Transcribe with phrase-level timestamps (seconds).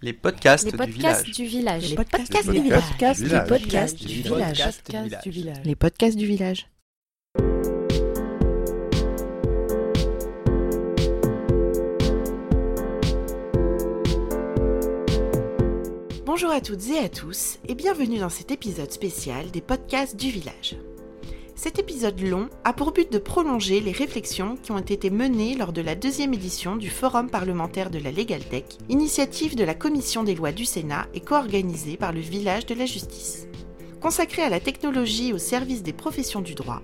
[0.00, 1.36] Les podcasts, Les du podcasts village.
[1.36, 1.90] du village.
[1.90, 2.82] Les podcasts du du village.
[3.20, 4.22] Les podcasts du du
[5.24, 5.60] du village.
[5.64, 6.68] Les podcasts du village.
[16.24, 20.30] Bonjour à toutes et à tous et bienvenue dans cet épisode spécial des podcasts du
[20.30, 20.76] village.
[21.60, 25.72] Cet épisode long a pour but de prolonger les réflexions qui ont été menées lors
[25.72, 30.36] de la deuxième édition du Forum parlementaire de la Legaltech, initiative de la Commission des
[30.36, 33.48] lois du Sénat et co-organisée par le Village de la Justice.
[34.00, 36.80] Consacrée à la technologie au service des professions du droit,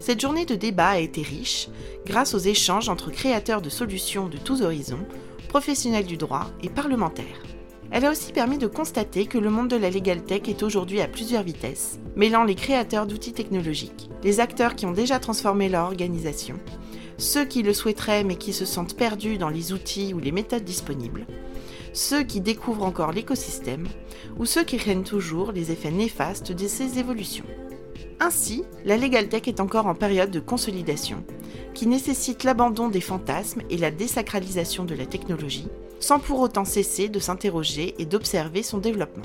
[0.00, 1.68] cette journée de débat a été riche
[2.04, 5.06] grâce aux échanges entre créateurs de solutions de tous horizons,
[5.48, 7.40] professionnels du droit et parlementaires.
[7.92, 11.00] Elle a aussi permis de constater que le monde de la legal tech est aujourd'hui
[11.00, 15.86] à plusieurs vitesses, mêlant les créateurs d'outils technologiques, les acteurs qui ont déjà transformé leur
[15.86, 16.60] organisation,
[17.18, 20.64] ceux qui le souhaiteraient mais qui se sentent perdus dans les outils ou les méthodes
[20.64, 21.26] disponibles,
[21.92, 23.88] ceux qui découvrent encore l'écosystème,
[24.38, 27.44] ou ceux qui craignent toujours les effets néfastes de ces évolutions.
[28.20, 31.24] Ainsi, la legal tech est encore en période de consolidation,
[31.74, 35.68] qui nécessite l'abandon des fantasmes et la désacralisation de la technologie,
[36.00, 39.24] sans pour autant cesser de s'interroger et d'observer son développement.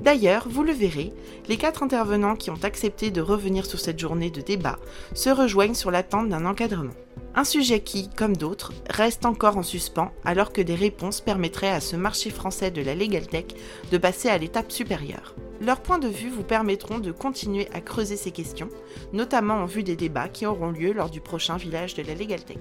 [0.00, 1.12] D'ailleurs, vous le verrez,
[1.48, 4.78] les quatre intervenants qui ont accepté de revenir sur cette journée de débat
[5.14, 6.92] se rejoignent sur l'attente d'un encadrement.
[7.36, 11.80] Un sujet qui, comme d'autres, reste encore en suspens alors que des réponses permettraient à
[11.80, 13.46] ce marché français de la legal tech
[13.90, 15.34] de passer à l'étape supérieure.
[15.60, 18.68] Leurs points de vue vous permettront de continuer à creuser ces questions,
[19.12, 22.44] notamment en vue des débats qui auront lieu lors du prochain village de la legal
[22.44, 22.58] tech.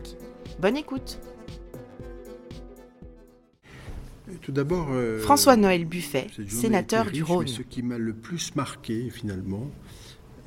[0.59, 1.19] Bonne écoute
[4.41, 7.47] Tout d'abord, euh, François-Noël Buffet, sénateur du Rhône.
[7.47, 9.69] Ce qui m'a le plus marqué, finalement,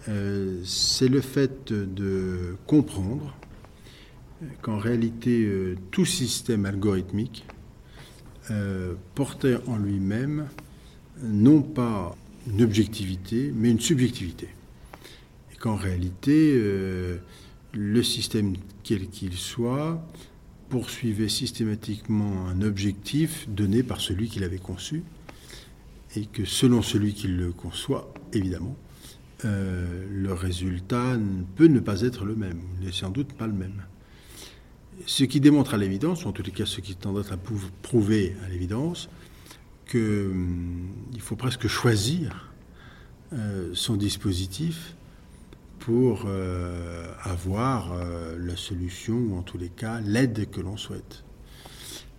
[0.09, 3.37] euh, c'est le fait de comprendre
[4.63, 7.47] qu'en réalité, euh, tout système algorithmique
[9.17, 10.47] portait en lui-même
[11.21, 12.15] non pas
[12.47, 14.49] une objectivité, mais une subjectivité.
[15.53, 16.57] Et qu'en réalité,
[17.73, 18.55] le système
[18.85, 20.01] quel qu'il soit
[20.69, 25.03] poursuivait systématiquement un objectif donné par celui qui l'avait conçu,
[26.17, 28.77] et que selon celui qui le conçoit, évidemment,
[29.45, 31.19] euh, le résultat
[31.57, 33.83] peut ne pas être le même, n'est sans doute pas le même.
[35.05, 37.37] Ce qui démontre à l'évidence, ou en tous les cas ce qui tend à
[37.83, 39.11] prouver à l'évidence,
[39.91, 42.53] qu'il faut presque choisir
[43.33, 44.97] euh, son dispositif
[45.79, 51.23] pour euh, avoir euh, la solution, ou en tous les cas l'aide que l'on souhaite.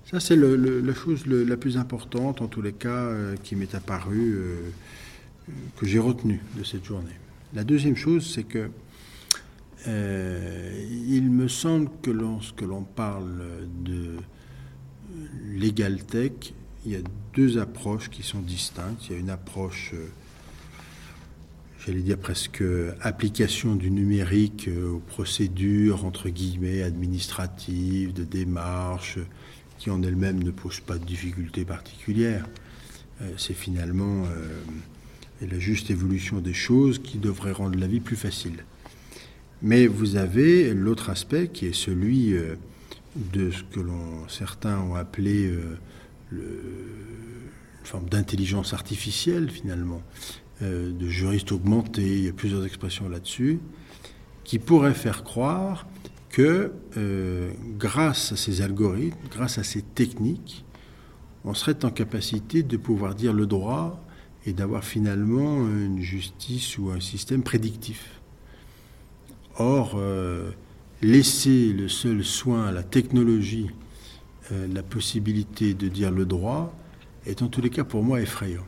[0.10, 4.40] Ça, c'est la chose la plus importante, en tous les cas, euh, qui m'est apparue,
[5.76, 7.18] que j'ai retenue de cette journée.
[7.54, 8.70] La deuxième chose, c'est que
[9.86, 14.16] il me semble que lorsque l'on parle de
[15.56, 16.54] legal tech,
[16.86, 17.00] il y a
[17.34, 19.08] deux approches qui sont distinctes.
[19.08, 19.94] Il y a une approche,
[21.88, 22.64] j'allais dire presque
[23.00, 29.20] application du numérique euh, aux procédures, entre guillemets, administratives, de démarches,
[29.78, 32.46] qui en elles-mêmes ne posent pas de difficultés particulières.
[33.22, 38.18] Euh, C'est finalement euh, la juste évolution des choses qui devrait rendre la vie plus
[38.18, 38.66] facile.
[39.62, 42.36] Mais vous avez l'autre aspect qui est celui
[43.16, 43.80] de ce que
[44.28, 45.52] certains ont appelé
[46.32, 46.40] une
[47.84, 50.04] forme d'intelligence artificielle finalement,
[50.64, 53.60] euh, de juriste augmenté, il y a plusieurs expressions là-dessus,
[54.44, 55.86] qui pourrait faire croire
[56.30, 60.66] que euh, grâce à ces algorithmes, grâce à ces techniques,
[61.46, 64.04] on serait en capacité de pouvoir dire le droit
[64.48, 68.20] et d'avoir finalement une justice ou un système prédictif.
[69.58, 70.50] Or, euh,
[71.04, 73.70] laisser le seul soin à la technologie,
[74.50, 76.74] la possibilité de dire le droit,
[77.26, 78.64] est en tous les cas pour moi effrayant.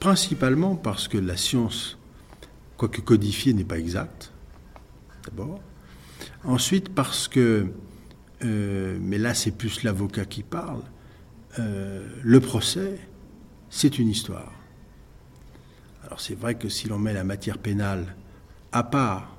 [0.00, 1.98] Principalement parce que la science,
[2.78, 4.32] quoique codifiée, n'est pas exacte,
[5.24, 5.60] d'abord.
[6.42, 7.66] Ensuite parce que,
[8.42, 10.82] euh, mais là c'est plus l'avocat qui parle,
[11.58, 12.98] euh, le procès,
[13.68, 14.52] c'est une histoire.
[16.04, 18.16] Alors c'est vrai que si l'on met la matière pénale
[18.72, 19.36] à part,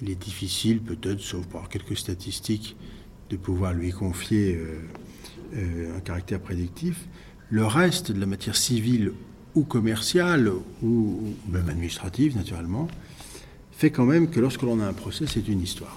[0.00, 2.76] il est difficile peut-être, sauf par quelques statistiques,
[3.30, 4.60] de pouvoir lui confier
[5.54, 7.08] euh, un caractère prédictif.
[7.50, 9.12] Le reste de la matière civile
[9.54, 10.50] ou commerciale,
[10.82, 12.88] ou, même administrative naturellement,
[13.72, 15.96] fait quand même que lorsque l'on a un procès, c'est une histoire.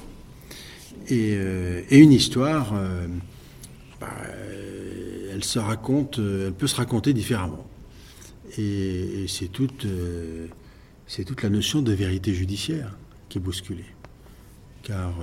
[1.07, 3.07] Et, euh, une histoire, euh,
[3.99, 7.67] bah, euh, elle se raconte, elle peut se raconter différemment.
[8.57, 9.87] Et, c'est toute,
[11.07, 12.97] c'est toute la notion de vérité judiciaire
[13.29, 13.85] qui est bousculée.
[14.83, 15.13] Car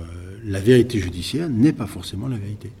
[0.45, 2.71] la vérité judiciaire n'est pas forcément la vérité.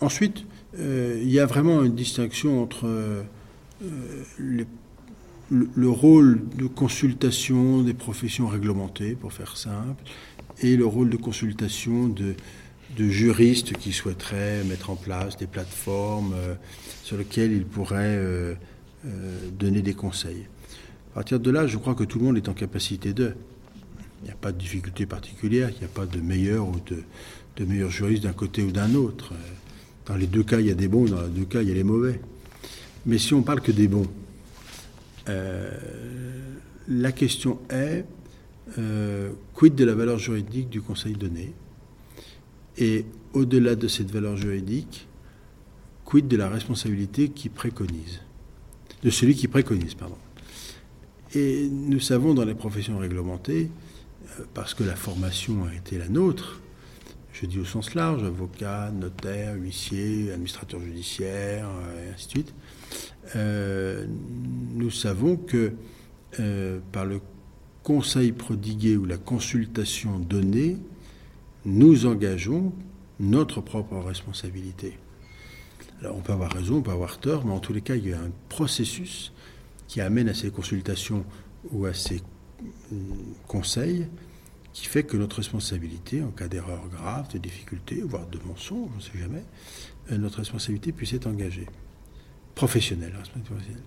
[0.00, 0.44] Ensuite,
[0.76, 3.24] il y a vraiment une distinction entre
[4.38, 4.66] le,
[5.50, 10.02] le, rôle de consultation des professions réglementées, pour faire simple,
[10.62, 12.34] et le rôle de consultation de,
[12.96, 16.54] juristes qui souhaiteraient mettre en place des plateformes euh,
[17.02, 18.54] sur lesquelles ils pourraient euh,
[19.06, 20.46] euh, donner des conseils.
[21.12, 23.32] À partir de là, je crois que tout le monde est en capacité de.
[24.22, 27.02] Il n'y a pas de difficulté particulière, il n'y a pas de meilleur ou de,
[27.56, 29.32] de meilleur juriste d'un côté ou d'un autre.
[30.04, 31.72] Dans les deux cas, il y a des bons, dans les deux cas, il y
[31.72, 32.20] a les mauvais.
[33.06, 34.08] Mais si on parle que des bons,
[36.88, 38.04] la question est
[39.54, 41.52] quid de la valeur juridique du conseil donné?
[42.78, 45.06] Et au-delà de cette valeur juridique,
[46.04, 48.20] quid de la responsabilité qui préconise?
[49.02, 50.16] De celui qui préconise, pardon.
[51.34, 53.70] Et nous savons dans les professions réglementées,
[54.38, 56.60] euh, parce que la formation a été la nôtre,
[57.32, 62.54] je dis au sens large, avocat, notaire, huissier, administrateur judiciaire, euh, et ainsi de suite,
[63.36, 64.06] euh,
[64.74, 65.72] nous savons que
[66.92, 67.20] par le
[67.82, 70.76] conseil prodigué ou la consultation donnée,
[71.64, 72.72] nous engageons
[73.18, 74.96] notre propre responsabilité.
[76.00, 78.08] Alors on peut avoir raison, on peut avoir tort, mais en tous les cas, il
[78.08, 79.32] y a un processus
[79.86, 81.24] qui amène à ces consultations
[81.72, 82.22] ou à ces
[82.90, 82.96] mm,
[83.46, 84.06] conseils
[84.72, 88.96] qui fait que notre responsabilité, en cas d'erreur grave, de difficulté, voire de mensonge, on
[88.96, 89.44] ne sait jamais,
[90.12, 91.66] euh, notre responsabilité puisse être engagée.
[92.54, 93.12] Professionnelle,
[93.44, 93.82] professionnelle.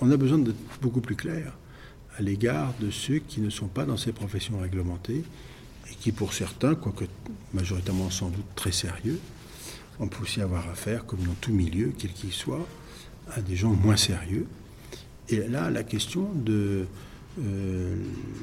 [0.00, 1.56] On a besoin d'être beaucoup plus clair
[2.18, 5.24] à l'égard de ceux qui ne sont pas dans ces professions réglementées
[5.90, 7.04] et qui pour certains, quoique
[7.54, 9.18] majoritairement sans doute très sérieux,
[10.00, 12.66] on peut aussi avoir affaire, comme dans tout milieu, quel qu'il soit,
[13.32, 14.46] à des gens moins sérieux.
[15.28, 16.86] Et là, la question de
[17.40, 17.96] euh,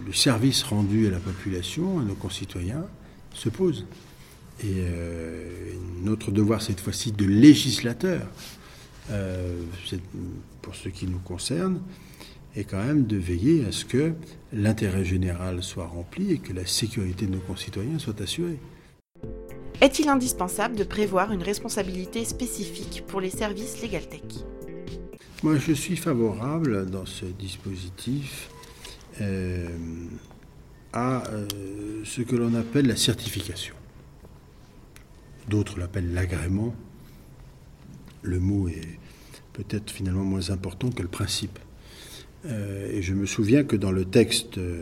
[0.06, 2.86] le service rendu à la population, à nos concitoyens,
[3.34, 3.86] se pose.
[4.64, 5.74] Et euh,
[6.04, 8.28] notre devoir cette fois-ci de législateur,
[9.12, 9.62] euh,
[10.62, 11.82] pour ce qui nous concerne,
[12.56, 14.14] est quand même de veiller à ce que
[14.54, 18.60] l'intérêt général soit rempli et que la sécurité de nos concitoyens soit assurée.
[19.82, 24.24] Est-il indispensable de prévoir une responsabilité spécifique pour les services LegalTech
[25.44, 28.50] Moi, je suis favorable dans ce dispositif
[29.20, 29.68] euh,
[30.94, 31.46] à euh,
[32.06, 33.76] ce que l'on appelle la certification.
[35.50, 36.76] D'autres l'appellent l'agrément.
[38.24, 39.00] Le mot est
[39.54, 41.60] peut-être finalement moins important que le principe.
[42.46, 44.82] Euh, et je me souviens que dans le texte euh,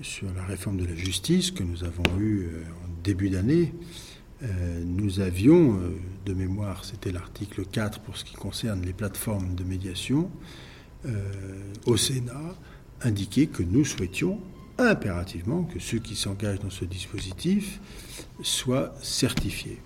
[0.00, 3.72] sur la réforme de la justice que nous avons eu euh, en début d'année,
[4.86, 5.78] nous avions,
[6.24, 10.30] de mémoire, c'était l'article 4 pour ce qui concerne les plateformes de médiation,
[11.84, 12.56] au Sénat,
[13.02, 14.40] indiqué que nous souhaitions
[14.78, 17.80] impérativement que ceux qui s'engagent dans ce dispositif
[18.42, 19.78] soient certifiés.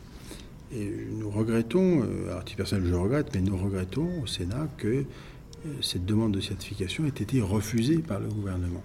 [0.75, 2.03] Et nous regrettons,
[2.37, 5.05] à titre personnel je regrette, mais nous regrettons au Sénat que
[5.81, 8.82] cette demande de certification ait été refusée par le gouvernement.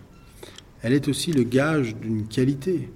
[0.82, 2.90] Elle est aussi le gage d'une qualité.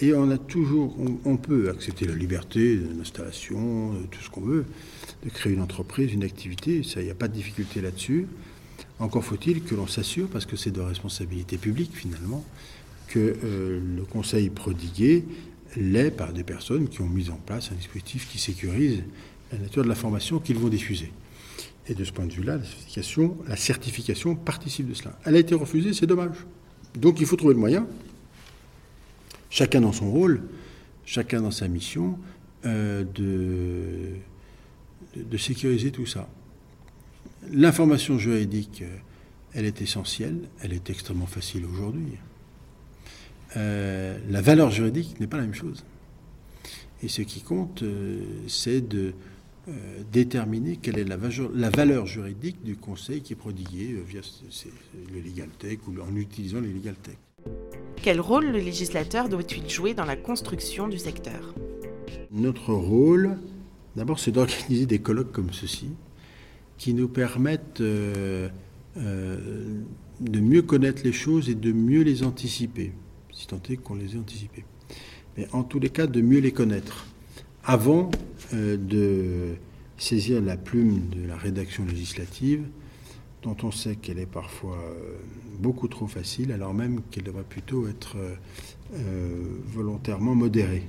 [0.00, 0.94] Et on a toujours,
[1.24, 4.66] on, peut accepter la liberté d'installation, tout ce qu'on veut,
[5.24, 8.26] de créer une entreprise, une activité, il n'y a pas de difficulté là-dessus.
[8.98, 12.44] Encore faut-il que l'on s'assure, parce que c'est de responsabilité publique finalement,
[13.08, 15.24] que euh, le conseil prodigué
[15.76, 19.02] l'est par des personnes qui ont mis en place un dispositif qui sécurise
[19.52, 21.12] la nature de la formation qu'ils vont diffuser.
[21.88, 25.18] Et de ce point de vue-là, la certification, la certification participe de cela.
[25.24, 26.36] Elle a été refusée, c'est dommage.
[26.96, 27.86] Donc il faut trouver le moyen,
[29.50, 30.42] chacun dans son rôle,
[31.04, 32.18] chacun dans sa mission,
[32.64, 34.16] euh, de,
[35.38, 36.28] sécuriser tout ça.
[37.52, 38.96] L'information juridique, euh,
[39.54, 42.18] elle est essentielle, elle est extrêmement facile aujourd'hui.
[43.56, 45.84] Euh, la valeur juridique n'est pas la même chose.
[47.02, 47.84] Et ce qui compte,
[48.48, 49.12] c'est de
[49.68, 49.72] euh,
[50.12, 51.16] déterminer quelle est la,
[51.70, 54.20] valeur juridique du conseil qui est prodigué euh, via
[55.12, 57.16] le Legal Tech ou en utilisant le Legal Tech.
[58.00, 61.52] Quel rôle le législateur doit-il jouer dans la construction du secteur?
[62.30, 63.38] Notre rôle,
[63.96, 65.88] d'abord, c'est d'organiser des colloques comme ceci,
[66.78, 68.48] qui nous permettent euh,
[68.94, 72.92] de mieux connaître les choses et de mieux les anticiper,
[73.36, 74.64] si tant est qu'on les ait anticipées.
[75.36, 77.06] Mais en tous les cas, de mieux les connaître
[77.64, 78.10] avant
[78.54, 79.54] euh, de
[79.98, 82.62] saisir la plume de la rédaction législative,
[83.42, 85.16] dont on sait qu'elle est parfois euh,
[85.58, 90.84] beaucoup trop facile, alors même qu'elle devrait plutôt être euh, volontairement modérée.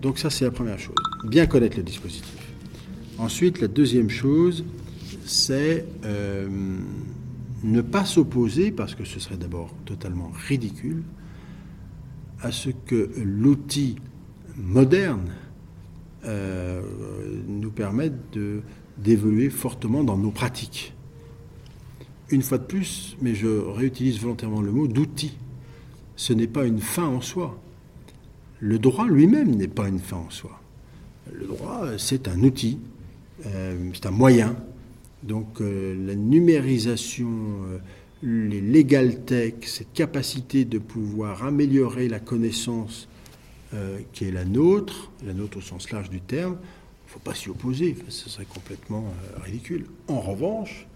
[0.00, 0.96] donc ça, c'est la première chose.
[1.28, 2.52] Bien connaître le dispositif.
[3.18, 4.64] Ensuite, la deuxième chose,
[5.26, 5.84] c'est
[7.62, 11.02] ne pas s'opposer, parce que ce serait d'abord totalement ridicule,
[12.40, 13.96] à ce que l'outil
[14.56, 15.30] moderne
[17.48, 18.38] nous permettent
[18.98, 20.94] d'évoluer fortement dans nos pratiques.
[22.30, 25.36] Une fois de plus, mais je réutilise volontairement le mot d'outil.
[26.16, 27.58] Ce n'est pas une fin en soi.
[28.60, 30.60] Le droit lui-même n'est pas une fin en soi.
[31.32, 32.78] Le droit, c'est un outil,
[33.42, 34.54] c'est un moyen.
[35.22, 37.28] Donc la numérisation,
[38.22, 43.08] les legal tech, cette capacité de pouvoir améliorer la connaissance
[43.72, 47.20] euh, qui est la nôtre, la nôtre au sens large du terme, il ne faut
[47.20, 49.86] pas s'y opposer, ce serait complètement euh, ridicule.
[50.08, 50.88] En revanche,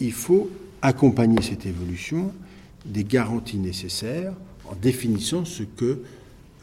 [0.00, 0.48] il faut
[0.80, 2.32] accompagner cette évolution
[2.86, 4.32] des garanties nécessaires
[4.64, 6.02] en définissant ce que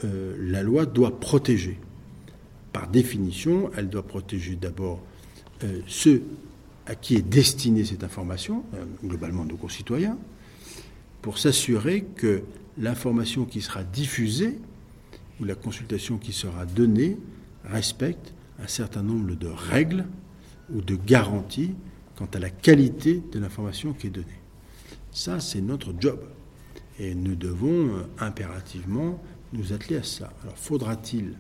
[0.04, 1.78] euh, la loi doit protéger.
[2.74, 5.00] Par définition, elle doit protéger d'abord
[5.88, 6.24] ceux
[6.86, 10.18] à qui est destinée cette information, euh, globalement nos concitoyens,
[11.22, 12.44] pour s'assurer que
[12.78, 14.60] l'information qui sera diffusée
[15.40, 17.18] ou la consultation qui sera donnée
[17.64, 20.06] respecte un certain nombre de règles
[20.74, 21.74] ou de garanties
[22.16, 24.40] quant à la qualité de l'information qui est donnée.
[25.12, 26.20] Ça, c'est notre job.
[27.00, 30.32] Et nous devons euh, impérativement nous atteler à ça.
[30.44, 31.34] Alors, faudra-t-il,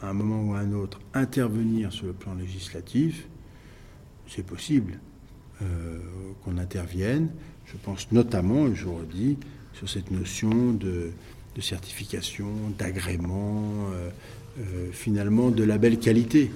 [0.00, 3.28] à un moment ou à un autre, intervenir sur le plan législatif
[4.28, 4.98] c'est possible
[5.62, 5.98] euh,
[6.44, 7.30] qu'on intervienne.
[7.64, 9.38] Je pense notamment, je vous redis,
[9.72, 11.12] sur cette notion de,
[11.60, 12.46] certification,
[12.78, 14.10] d'agrément, euh,
[14.60, 16.50] euh, finalement de label qualité.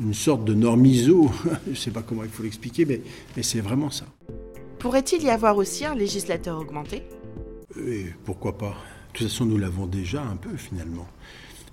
[0.00, 1.30] Une sorte de norme ISO,
[1.66, 3.00] je ne sais pas comment il faut l'expliquer, mais,
[3.36, 4.06] mais c'est vraiment ça.
[4.78, 7.02] Pourrait-il y avoir aussi un législateur augmenté?
[7.76, 8.76] Et Pourquoi pas?
[9.12, 11.08] De toute façon, nous l'avons déjà un peu finalement,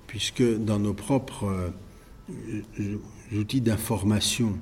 [0.07, 1.71] puisque dans nos propres
[3.31, 4.57] outils d'information,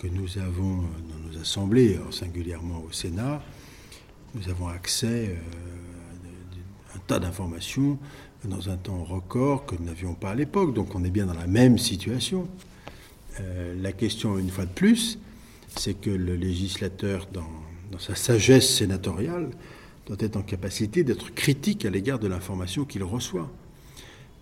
[0.00, 3.42] que nous avons dans nos assemblées, singulièrement au Sénat,
[4.34, 7.98] nous avons accès à euh, un tas d'informations
[8.44, 10.72] dans un temps record que nous n'avions pas à l'époque.
[10.72, 12.48] Donc on est bien dans la même situation.
[13.40, 15.18] Euh, la question, une fois de plus,
[15.76, 19.50] c'est que le législateur, dans, sa sagesse sénatoriale,
[20.06, 23.50] doit être en capacité d'être critique à l'égard de l'information qu'il reçoit.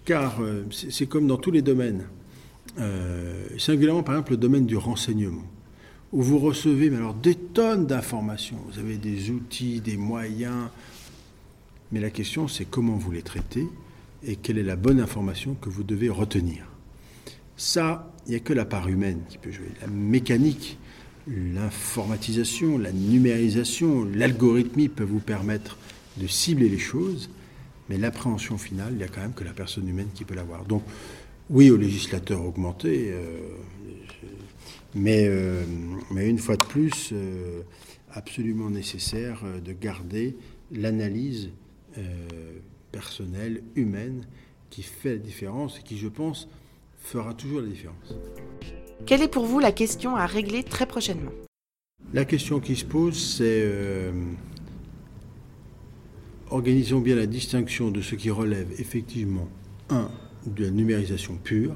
[0.05, 2.05] Car euh, c'est comme dans tous les domaines.
[2.79, 5.45] Euh, singulièrement par exemple le domaine du renseignement,
[6.13, 10.69] où vous recevez mais alors des tonnes d'informations, vous avez des outils, des moyens,
[11.91, 13.67] mais la question c'est comment vous les traitez
[14.23, 16.67] et quelle est la bonne information que vous devez retenir.
[17.57, 19.71] Ça, il n'y a que la part humaine qui peut jouer.
[19.81, 20.79] La mécanique,
[21.27, 25.77] l'informatisation, la numérisation, l'algorithmie peuvent vous permettre
[26.17, 27.31] de cibler les choses,
[27.89, 30.65] mais l'appréhension finale, il n'y a quand même que la personne humaine qui peut l'avoir.
[30.65, 30.83] Donc,
[31.51, 33.39] oui, au législateur augmenté, euh,
[34.95, 35.65] mais, euh,
[36.11, 37.63] mais une fois de plus, euh,
[38.11, 40.37] absolument nécessaire de garder
[40.73, 41.51] l'analyse
[42.93, 44.25] personnelle, humaine,
[44.71, 46.49] qui fait la différence et qui, je pense,
[47.01, 48.15] fera toujours la différence.
[49.05, 51.33] Quelle est pour vous la question à régler très prochainement?
[52.13, 53.67] La question qui se pose, c'est
[56.51, 59.49] organisons bien la distinction de ce qui relève effectivement,
[59.91, 60.11] un,
[60.55, 61.75] de la numérisation pure,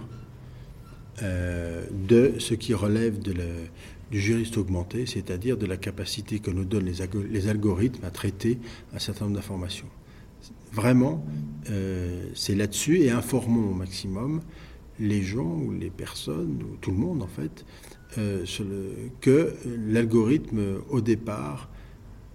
[1.22, 6.86] euh, de ce qui relève du juriste augmenté, c'est-à-dire de la capacité que nous donnent
[6.86, 8.58] les, algorithmes à traiter
[8.94, 9.88] un certain nombre d'informations.
[10.72, 11.24] Vraiment,
[11.70, 14.40] euh, c'est là-dessus et informons au maximum
[14.98, 17.66] les gens ou les personnes, ou tout le monde en fait,
[18.18, 18.44] euh,
[19.20, 19.54] que
[19.88, 21.68] l'algorithme, au départ,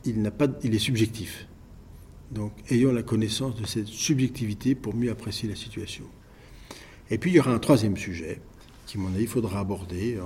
[0.06, 1.48] il, pas, il est subjectif.
[2.32, 6.06] Donc ayons la connaissance de cette subjectivité pour mieux apprécier la situation.
[7.10, 8.42] Et puis il y aura un troisième sujet
[8.86, 10.24] qui, à mon avis, il faudra aborder euh,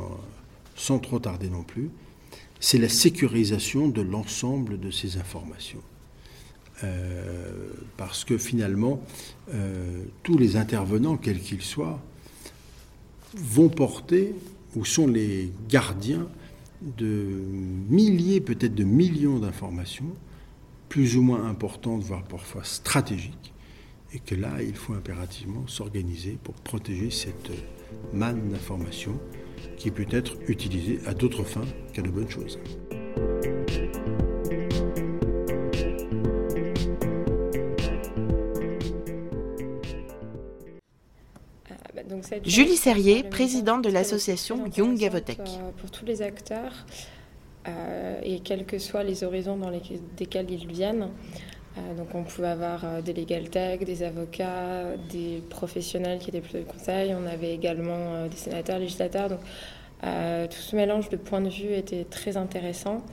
[0.75, 1.89] sans trop tarder non plus,
[2.59, 5.81] c'est la sécurisation de l'ensemble de ces informations.
[6.83, 9.01] Euh, parce que finalement,
[9.53, 11.99] euh, tous les intervenants, quels qu'ils soient,
[13.35, 14.33] vont porter
[14.75, 16.27] ou sont les gardiens
[16.97, 17.27] de
[17.89, 20.13] milliers, peut-être de millions d'informations,
[20.89, 23.53] plus ou moins importantes, voire parfois stratégiques,
[24.13, 27.51] et que là, il faut impérativement s'organiser pour protéger cette
[28.13, 29.19] manne d'informations
[29.77, 32.59] qui peut être utilisée à d'autres fins qu'à de bonnes choses.
[42.45, 45.39] Julie Serrier, présidente de l'association Young Avotech.
[45.39, 46.85] Euh, pour tous les acteurs,
[47.67, 51.50] euh, et quels que soient les horizons dans lesquels ils viennent, euh,
[51.97, 56.59] donc on pouvait avoir euh, des legal tech, des avocats, des professionnels qui étaient plutôt
[56.59, 57.15] de conseil.
[57.15, 59.29] On avait également euh, des sénateurs, législateurs.
[59.29, 59.39] Donc
[60.01, 63.03] tout ce mélange de points de vue était très intéressant.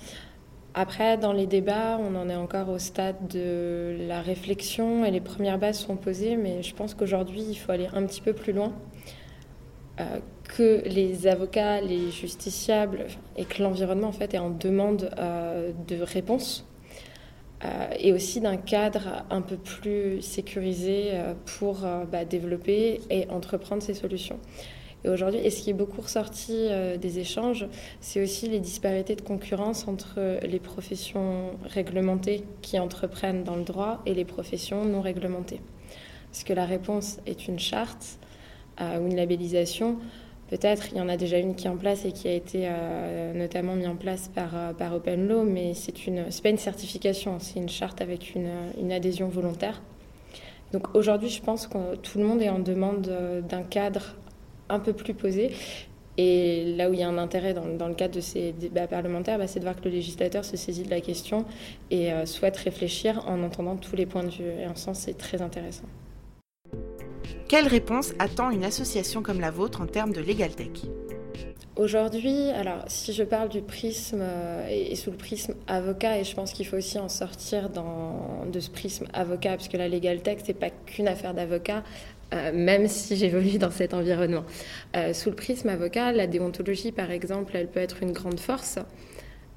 [0.73, 5.21] Après, dans les débats, on en est encore au stade de la réflexion et les
[5.21, 8.55] premières bases sont posées, mais je pense qu'aujourd'hui, il faut aller un petit peu plus
[8.55, 8.73] loin.
[10.57, 13.05] que les avocats, les justiciables
[13.37, 15.11] et que l'environnement en fait est en demande
[15.89, 16.68] de réponses
[17.99, 21.13] et aussi d'un cadre un peu plus sécurisé
[21.59, 24.39] pour bah, développer et entreprendre ces solutions.
[25.05, 27.67] Et aujourd'hui, et ce qui est beaucoup ressorti euh, des échanges,
[28.01, 34.03] c'est aussi les disparités de concurrence entre les professions réglementées qui entreprennent dans le droit
[34.07, 35.61] et les professions non réglementées.
[36.31, 38.19] Parce que la réponse est une charte
[38.81, 39.99] euh, ou une labellisation.
[40.51, 42.63] Peut-être il y en a déjà une qui est en place et qui a été
[42.65, 47.39] euh, notamment mise en place par, par Open Law, mais c'est une pas une certification,
[47.39, 49.83] c'est une charte avec une, adhésion volontaire.
[50.73, 53.11] Donc aujourd'hui, je pense que tout le monde est en demande
[53.49, 54.17] d'un cadre
[54.69, 55.51] un peu plus posé.
[56.21, 59.39] Et là où il y a un intérêt dans, le cadre de ces débats parlementaires,
[59.39, 61.45] bah, c'est de voir que le législateur se saisit de la question
[61.93, 64.51] et euh, souhaite réfléchir en entendant tous les points de vue.
[64.61, 65.87] Et en ce sens, c'est très intéressant.
[67.49, 70.69] Quelle réponse attend une association comme la vôtre en termes de Legal Tech?
[71.79, 76.35] Aujourd'hui, alors si je parle du prisme euh, et, sous le prisme avocat, et je
[76.35, 80.21] pense qu'il faut aussi en sortir dans, de ce prisme avocat, parce que la Legal
[80.21, 81.85] Tech, c'est pas qu'une affaire d'avocat,
[82.35, 84.45] euh, même si j'évolue dans cet environnement.
[84.97, 88.81] Euh, sous le prisme avocat, la déontologie, par exemple, elle peut être une grande force,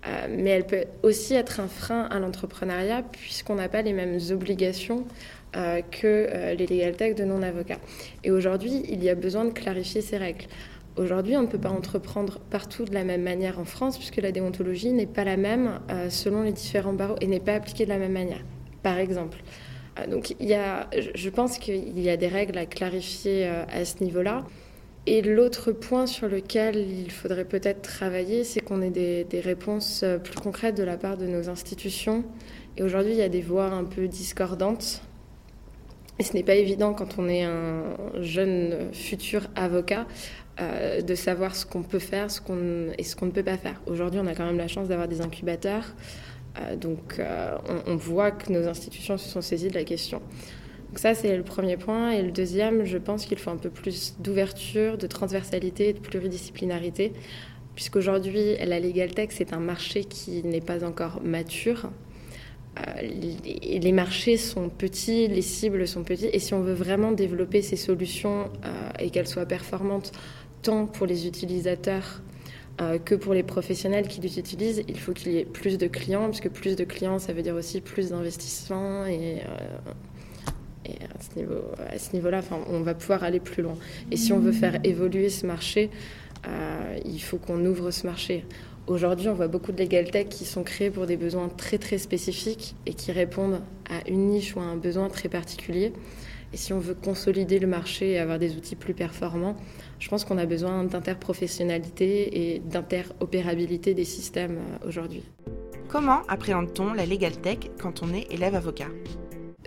[0.05, 4.19] euh, mais elle peut aussi être un frein à l'entrepreneuriat, puisqu'on n'a pas les mêmes
[4.31, 5.05] obligations
[5.53, 7.81] que les legal tech de non-avocats.
[8.23, 10.45] Et aujourd'hui, il y a besoin de clarifier ces règles.
[10.95, 14.31] Aujourd'hui, on ne peut pas entreprendre partout de la même manière en France, puisque la
[14.31, 17.97] déontologie n'est pas la même selon les différents barreaux et n'est pas appliquée de la
[17.97, 18.39] même manière.
[18.81, 19.39] Par exemple,
[19.99, 23.63] euh, donc il y a, je pense qu'il y a des règles à clarifier euh,
[23.71, 24.45] à ce niveau-là.
[25.07, 30.19] Et l'autre point sur lequel il faudrait peut-être travailler, c'est qu'on ait des, réponses euh,
[30.19, 32.23] plus concrètes de la part de nos institutions.
[32.77, 35.01] Et aujourd'hui, il y a des voix un peu discordantes.
[36.19, 40.05] Et ce n'est pas évident quand on est un jeune futur avocat
[40.59, 42.39] euh, de savoir ce qu'on peut faire ce
[42.95, 43.81] et ce qu'on ne peut pas faire.
[43.87, 45.95] Aujourd'hui, on a quand même la chance d'avoir des incubateurs.
[46.59, 47.19] Euh, donc
[47.87, 50.21] on, voit que nos institutions se sont saisies de la question.
[50.91, 52.11] Donc ça, c'est le premier point.
[52.11, 57.13] Et le deuxième, je pense qu'il faut un peu plus d'ouverture, de transversalité de pluridisciplinarité,
[57.75, 61.91] puisqu'aujourd'hui, la Legal Tech, c'est un marché qui n'est pas encore mature.
[62.77, 67.61] Euh, les, marchés sont petits, les cibles sont petites, et si on veut vraiment développer
[67.61, 68.49] ces solutions
[68.99, 70.11] et qu'elles soient performantes,
[70.61, 72.21] tant pour les utilisateurs
[72.81, 75.87] euh, que pour les professionnels qui les utilisent, il faut qu'il y ait plus de
[75.87, 79.05] clients, puisque plus de clients, ça veut dire aussi plus d'investissement.
[79.05, 79.39] Et,
[80.87, 83.75] euh, à ce niveau-là, on va pouvoir aller plus loin.
[84.11, 85.89] Et si on veut faire évoluer ce marché,
[86.47, 88.45] euh, il faut qu'on ouvre ce marché.
[88.87, 91.97] Aujourd'hui, on voit beaucoup de legal tech qui sont créés pour des besoins très très
[91.97, 95.93] spécifiques et qui répondent à une niche ou à un besoin très particulier.
[96.53, 99.55] Et si on veut consolider le marché et avoir des outils plus performants,
[99.99, 105.23] je pense qu'on a besoin d'interprofessionnalité et d'interopérabilité des systèmes euh, aujourd'hui.
[105.87, 108.87] Comment appréhende-t-on la legal tech quand on est élève avocat?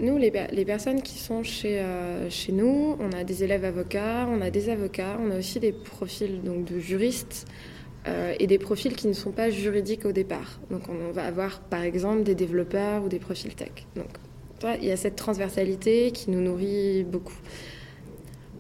[0.00, 0.30] Nous, les,
[0.64, 4.68] personnes qui sont chez, euh, chez nous, on a des élèves avocats, on a des
[4.68, 7.46] avocats, on a aussi des profils donc, de juristes
[8.09, 10.61] euh, et des profils qui ne sont pas juridiques au départ.
[10.70, 13.87] Donc on va avoir par exemple des développeurs ou des profils tech.
[13.94, 14.09] Donc
[14.80, 17.37] il y a cette transversalité qui nous nourrit beaucoup.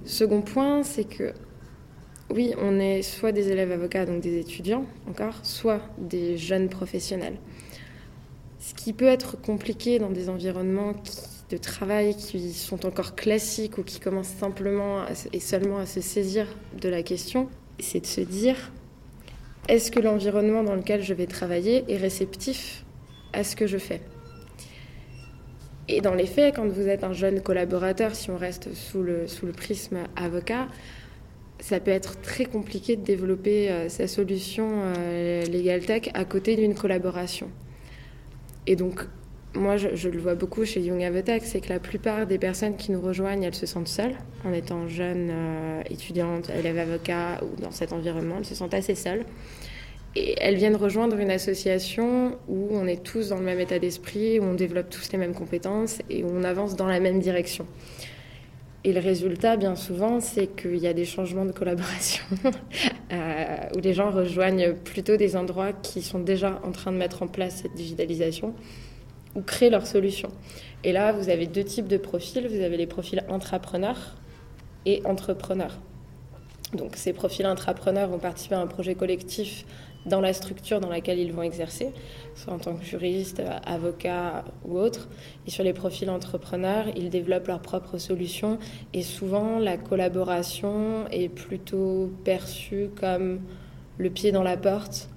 [0.04, 1.32] Second point, c'est que
[2.30, 7.38] oui, on est soit des élèves avocats, donc des étudiants encore, soit des jeunes professionnels.
[8.66, 10.94] Ce qui peut être compliqué dans des environnements
[11.50, 16.46] de travail qui sont encore classiques ou qui commencent simplement et seulement à se saisir
[16.80, 18.72] de la question, c'est de se dire
[19.68, 22.86] est-ce que l'environnement dans lequel je vais travailler est réceptif
[23.34, 24.00] à ce que je fais?
[25.88, 29.26] Et dans les faits, quand vous êtes un jeune collaborateur, si on reste sous le,
[29.26, 30.68] sous le prisme avocat,
[31.60, 36.56] ça peut être très compliqué de développer euh, sa solution euh, Legal Tech à côté
[36.56, 37.50] d'une collaboration.
[38.66, 39.00] Et donc,
[39.54, 42.90] moi, je, le vois beaucoup chez Young Avotech, c'est que la plupart des personnes qui
[42.90, 47.70] nous rejoignent, elles se sentent seules en étant jeunes, euh, étudiantes, élèves avocats ou dans
[47.70, 49.24] cet environnement, elles se sentent assez seules.
[50.16, 54.38] Et elles viennent rejoindre une association où on est tous dans le même état d'esprit,
[54.38, 57.66] où on développe tous les mêmes compétences et où on avance dans la même direction.
[58.86, 62.24] Et le résultat, bien souvent, c'est qu'il y a des changements de collaboration,
[63.12, 67.22] euh, où les gens rejoignent plutôt des endroits qui sont déjà en train de mettre
[67.22, 68.54] en place cette digitalisation,
[69.34, 70.30] ou créent leurs solutions.
[70.84, 72.46] Et là, vous avez deux types de profils.
[72.46, 74.16] Vous avez les profils intrapreneurs
[74.84, 75.78] et entrepreneurs.
[76.74, 79.64] Donc ces profils intrapreneurs vont participer à un projet collectif
[80.06, 81.88] dans la structure dans laquelle ils vont exercer,
[82.34, 85.08] soit en tant que juriste, avocat ou autre.
[85.46, 88.58] Et sur les profils entrepreneurs, ils développent leurs propres solutions
[88.92, 93.40] et souvent la collaboration est plutôt perçue comme
[93.98, 95.08] le pied dans la porte.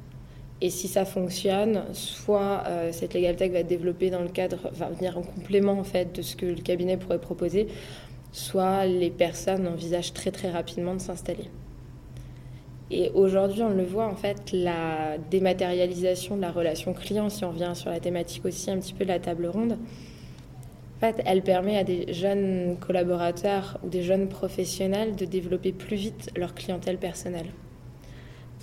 [0.59, 4.71] Et si ça fonctionne, soit euh, cette Legal Tech va être développée dans le cadre,
[4.73, 7.67] va venir en complément en fait de ce que le cabinet pourrait proposer,
[8.31, 11.45] soit les personnes envisagent très très rapidement de s'installer.
[12.89, 17.49] Et aujourd'hui, on le voit, en fait, la dématérialisation de la relation client, si on
[17.49, 21.43] revient sur la thématique aussi un petit peu de la table ronde, en fait, elle
[21.43, 26.97] permet à des jeunes collaborateurs ou des jeunes professionnels de développer plus vite leur clientèle
[26.97, 27.47] personnelle.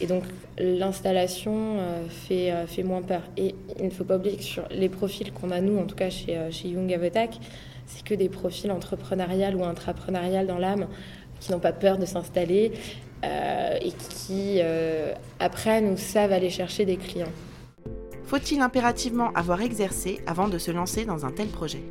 [0.00, 0.24] Et donc,
[0.58, 3.22] l'installation euh, fait, euh, fait moins peur.
[3.36, 5.94] Et il ne faut pas oublier que sur les profils qu'on a, nous, en tout
[5.94, 7.38] cas chez, euh, chez Young Avotac,
[7.86, 10.88] c'est que des profils entrepreneuriales ou intrapreneuriales dans l'âme
[11.38, 12.72] qui n'ont pas peur de s'installer,
[13.24, 17.32] euh, et qui euh, apprennent ou savent aller chercher des clients.
[18.24, 21.82] Faut-il impérativement avoir exercé avant de se lancer dans un tel projet?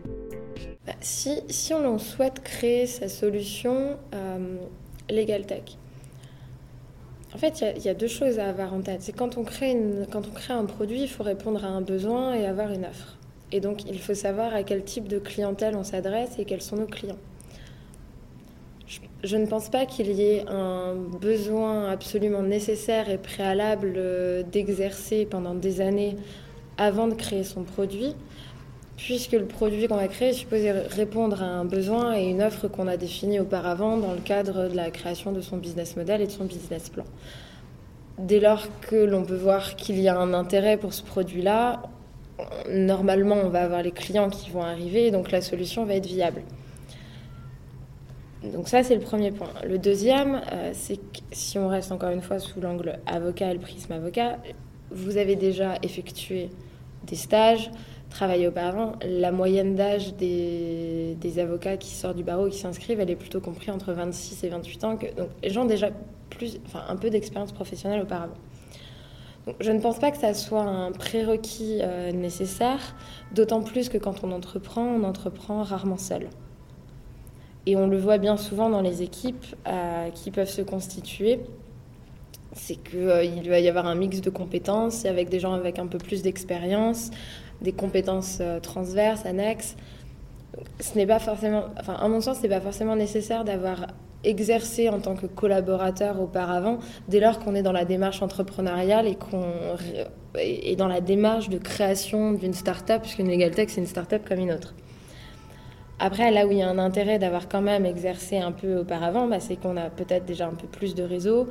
[0.86, 4.58] Bah, si, si, on souhaite créer sa solution euh,
[5.10, 5.78] Legal Tech,
[7.34, 9.02] en fait, il y, y, a deux choses à avoir en tête.
[9.02, 9.76] C'est quand, on crée
[10.12, 13.18] quand on crée un produit, il faut répondre à un besoin et avoir une offre.
[13.52, 16.76] Et donc, il faut savoir à quel type de clientèle on s'adresse et quels sont
[16.76, 17.18] nos clients.
[19.24, 25.26] Je ne pense pas qu'il y ait un besoin absolument nécessaire et préalable euh, d'exercer
[25.26, 26.18] pendant des années
[26.78, 28.16] avant de créer son produit,
[28.98, 32.68] puisque le produit qu'on va créer est supposé répondre à un besoin et une offre
[32.68, 36.28] qu'on a définie auparavant dans le cadre de la création de son business model et
[36.28, 37.06] de son business plan.
[38.18, 41.82] Dès lors que l'on peut voir qu'il y a un intérêt pour ce produit-là,
[42.70, 46.42] normalement on va avoir les clients qui vont arriver, donc la solution va être viable.
[48.52, 49.50] Donc ça, c'est le premier point.
[49.66, 53.54] Le deuxième, euh, c'est que si on reste encore une fois sous l'angle avocat et
[53.54, 54.38] le prisme avocat,
[54.92, 56.50] vous avez déjà effectué
[57.06, 57.72] des stages,
[58.10, 58.94] travaillé auparavant.
[59.06, 63.40] La moyenne d'âge des, avocats qui sortent du barreau et qui s'inscrivent, elle est plutôt
[63.40, 64.90] comprise entre 26 et 28 ans.
[64.92, 65.10] Donc
[65.42, 65.90] les gens déjà
[66.30, 68.36] plus, enfin, un peu d'expérience professionnelle auparavant.
[69.48, 72.96] Donc, je ne pense pas que ça soit un prérequis euh, nécessaire,
[73.34, 76.30] d'autant plus que quand on entreprend, on entreprend rarement seul.
[77.66, 81.40] Et on le voit bien souvent dans les équipes euh, qui peuvent se constituer.
[82.54, 85.88] C'est qu'il euh, va y avoir un mix de compétences avec des gens avec un
[85.88, 87.10] peu plus d'expérience,
[87.62, 89.76] des compétences euh, transverses, annexes.
[90.80, 93.88] Ce n'est pas forcément, enfin, à mon sens, ce n'est pas forcément nécessaire d'avoir
[94.24, 99.16] exercé en tant que collaborateur auparavant, dès lors qu'on est dans la démarche entrepreneuriale et
[99.16, 99.44] qu'on
[100.36, 104.52] est dans la démarche de création d'une start-up, puisqu'une Legaltech, c'est une start-up comme une
[104.52, 104.74] autre.
[106.00, 109.28] Après, là où il y a un intérêt d'avoir quand même exercé un peu auparavant,
[109.28, 111.48] bah, c'est qu'on a peut-être déjà un peu plus de réseau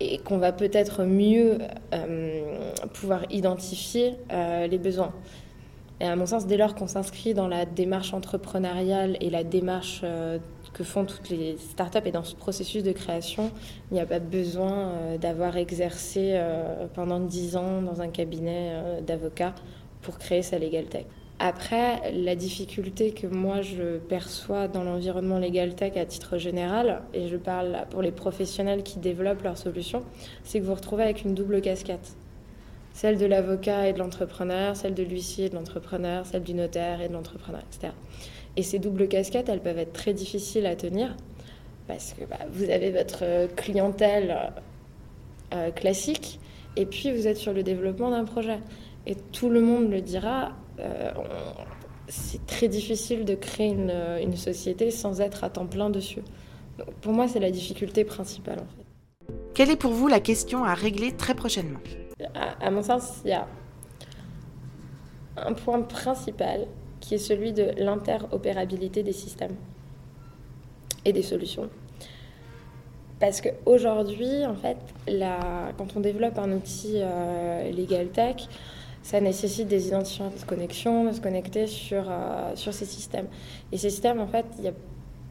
[0.00, 1.58] et qu'on va peut-être mieux
[1.92, 5.12] euh, pouvoir identifier euh, les besoins.
[6.00, 10.00] Et à mon sens, dès lors qu'on s'inscrit dans la démarche entrepreneuriale et la démarche
[10.02, 10.38] euh,
[10.72, 13.52] que font toutes les startups et dans ce processus de création,
[13.90, 16.36] il n'y a pas besoin d'avoir exercé
[16.94, 19.54] pendant dix ans dans un cabinet d'avocats
[20.02, 21.06] pour créer sa Legal Tech.
[21.40, 27.28] Après, la difficulté que moi je perçois dans l'environnement legal tech à titre général, et
[27.28, 30.02] je parle pour les professionnels qui développent leurs solutions,
[30.44, 32.14] c'est que vous vous retrouvez avec une double casquette.
[32.92, 37.00] Celle de l'avocat et de l'entrepreneur, celle de l'huissier et de l'entrepreneur, celle du notaire
[37.00, 37.92] et de l'entrepreneur, etc.
[38.56, 41.16] Et ces doubles casquettes, elles peuvent être très difficiles à tenir
[41.88, 44.52] parce que bah, vous avez votre clientèle
[45.52, 46.38] euh, classique
[46.76, 48.58] et puis vous êtes sur le développement d'un projet.
[49.06, 51.12] Et tout le monde le dira, euh,
[52.08, 56.22] c'est très difficile de créer une, une, société sans être à temps plein dessus.
[56.78, 59.34] Donc, pour moi, c'est la difficulté principale en fait.
[59.54, 61.78] Quelle est pour vous la question à régler très prochainement
[62.34, 63.46] à, à mon sens, il y a
[65.36, 66.66] un point principal
[67.00, 69.56] qui est celui de l'interopérabilité des systèmes
[71.04, 71.68] et des solutions.
[73.20, 78.48] Parce qu'aujourd'hui, en fait, la, quand on développe un outil euh, Legal Tech,
[79.04, 83.26] ça nécessite des identifiants de connexion, de se connecter sur, euh, sur ces systèmes.
[83.70, 84.74] Et ces systèmes, en fait, il n'y a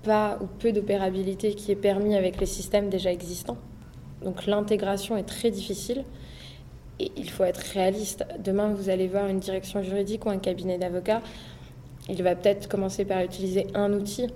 [0.03, 3.57] pas ou peu d'opérabilité qui est permis avec les systèmes déjà existants.
[4.23, 6.05] Donc l'intégration est très difficile.
[6.99, 8.23] Et il faut être réaliste.
[8.37, 11.23] Demain, vous allez voir une direction juridique ou un cabinet d'avocats.
[12.07, 14.27] Il va peut-être commencer par utiliser un outil.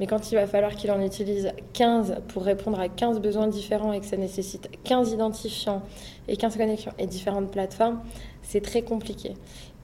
[0.00, 3.92] Mais quand il va falloir qu'il en utilise 15 pour répondre à 15 besoins différents
[3.92, 5.82] et que ça nécessite 15 identifiants
[6.28, 8.00] et 15 connexions et différentes plateformes,
[8.46, 9.34] c'est très compliqué.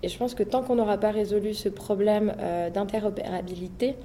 [0.03, 3.96] Et je pense que tant qu'on n'aura pas résolu ce problème euh, d'interopérabilité,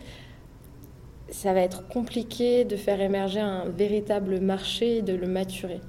[1.30, 5.80] ça va être compliqué de faire émerger un véritable marché et de le maturer.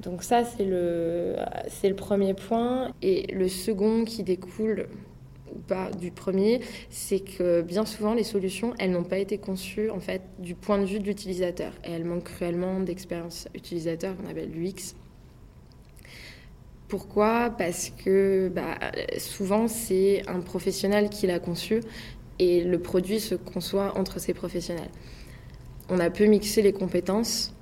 [0.00, 1.36] Donc ça, c'est le,
[1.82, 2.90] le premier point.
[3.00, 4.88] Et le second qui découle
[5.54, 9.88] ou pas du premier, c'est que bien souvent les solutions, elles n'ont pas été conçues
[9.90, 14.28] en fait du point de vue de l'utilisateur et elles manquent cruellement d'expérience utilisateur qu'on
[14.28, 14.94] appelle l'UX.
[16.88, 17.50] Pourquoi?
[17.56, 18.78] Parce que bah,
[19.18, 21.80] souvent c'est un professionnel qui l'a conçu
[22.38, 24.90] et le produit se conçoit entre ces professionnels.
[25.88, 27.56] On a peu mixé les compétences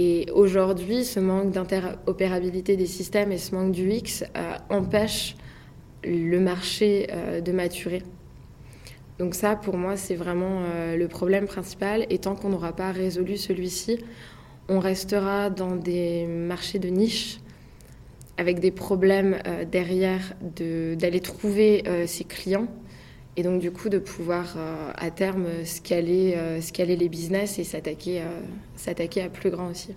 [0.00, 5.36] et aujourd'hui, ce manque d'interopérabilité des systèmes et ce manque d'UX euh, empêche
[6.04, 8.04] le marché euh, de maturer.
[9.18, 12.06] Donc ça, pour moi, c'est vraiment euh, le problème principal.
[12.10, 13.98] Et tant qu'on n'aura pas résolu celui-ci,
[14.68, 17.40] on restera dans des marchés de niche
[18.38, 22.68] avec des problèmes euh, derrière d'aller trouver ses clients
[23.36, 24.56] et donc du coup de pouvoir
[24.96, 28.22] à terme scaler, scaler les business et s'attaquer
[29.22, 29.94] à plus grand aussi.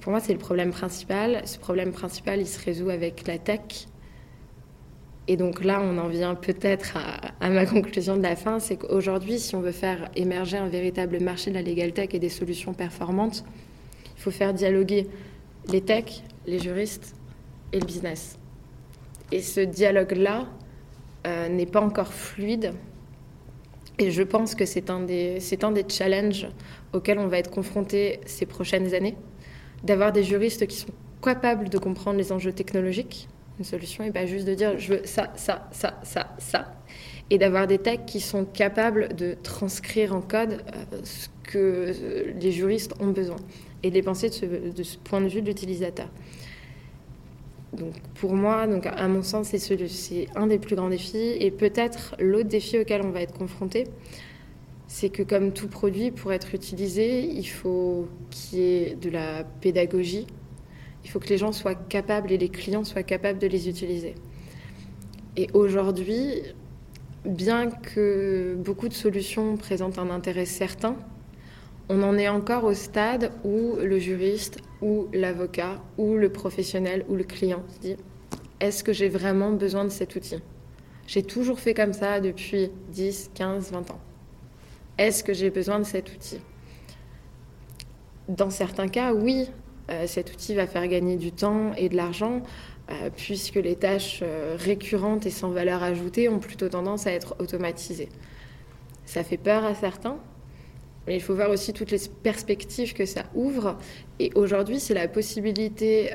[0.00, 1.42] Pour moi, c'est le problème principal.
[1.44, 3.88] Ce problème principal, il se résout avec la tech
[5.28, 6.98] et donc là, on en vient peut-être
[7.40, 11.20] à, ma conclusion de la fin, c'est qu'aujourd'hui, si on veut faire émerger un véritable
[11.20, 13.44] marché de la legal tech et des solutions performantes,
[14.16, 15.06] il faut faire dialoguer
[15.70, 17.14] les techs, les juristes
[17.72, 18.38] et le business.
[19.30, 20.46] Et ce dialogue-là
[21.26, 22.72] euh, n'est pas encore fluide.
[23.98, 26.48] Et je pense que c'est un, des, un des challenges
[26.92, 29.16] auxquels on va être confronté ces prochaines années,
[29.84, 34.26] d'avoir des juristes qui sont capables de comprendre les enjeux technologiques, une solution et pas
[34.26, 36.74] juste de dire je veux ça, ça, ça, ça, ça.
[37.30, 42.32] Et d'avoir des techs qui sont capables de transcrire en code euh, ce que euh,
[42.40, 43.36] les juristes ont besoin
[43.82, 46.08] et de les penser de ce, de ce point de vue de l'utilisateur.
[47.72, 51.36] Donc pour moi, donc à mon sens, c'est un des plus grands défis.
[51.40, 53.86] Et peut-être l'autre défi auquel on va être confronté,
[54.86, 59.44] c'est que comme tout produit, pour être utilisé, il faut qu'il y ait de la
[59.44, 60.26] pédagogie,
[61.04, 64.14] il faut que les gens soient capables et les clients soient capables de les utiliser.
[65.36, 66.42] Et aujourd'hui,
[67.24, 70.96] bien que beaucoup de solutions présentent un intérêt certain,
[71.92, 77.16] on en est encore au stade où le juriste ou l'avocat ou le professionnel ou
[77.16, 77.96] le client se dit
[78.60, 80.38] est-ce que j'ai vraiment besoin de cet outil?
[81.06, 84.00] J'ai toujours fait comme ça depuis 10, 15, 20 ans.
[84.96, 86.38] Est-ce que j'ai besoin de cet outil?
[88.28, 89.50] Dans certains cas, oui,
[89.90, 92.42] euh, cet outil va faire gagner du temps et de l'argent,
[92.90, 97.34] euh, puisque les tâches euh, récurrentes et sans valeur ajoutée ont plutôt tendance à être
[97.38, 98.08] automatisées.
[99.04, 100.18] Ça fait peur à certains,
[101.08, 103.76] il faut voir aussi toutes les perspectives que ça ouvre.
[104.18, 106.14] Et aujourd'hui, c'est la possibilité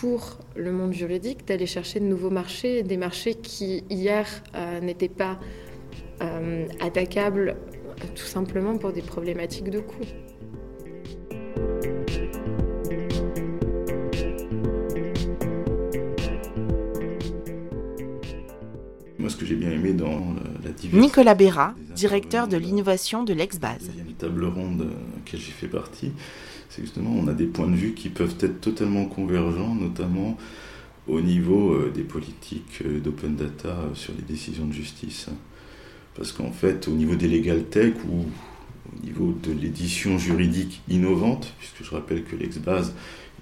[0.00, 4.26] pour le monde juridique d'aller chercher de nouveaux marchés, des marchés qui hier
[4.82, 5.38] n'étaient pas
[6.80, 7.56] attaquables
[8.16, 10.04] tout simplement pour des problématiques de coût.
[19.28, 20.98] Ce que j'ai bien aimé dans la, diversité.
[20.98, 23.90] Nicolas Béra, directeur de l'innovation de l'ex-base.
[24.06, 26.12] Une table ronde à laquelle j'ai fait partie,
[26.68, 30.36] c'est justement on a des points de vue qui peuvent être totalement convergents, notamment
[31.06, 35.28] au niveau euh, des politiques euh, d'open data euh, sur les décisions de justice.
[36.14, 38.24] Parce qu'en fait, au niveau des legal tech ou
[38.92, 42.94] au niveau de l'édition juridique innovante, puisque je rappelle que l'ex-base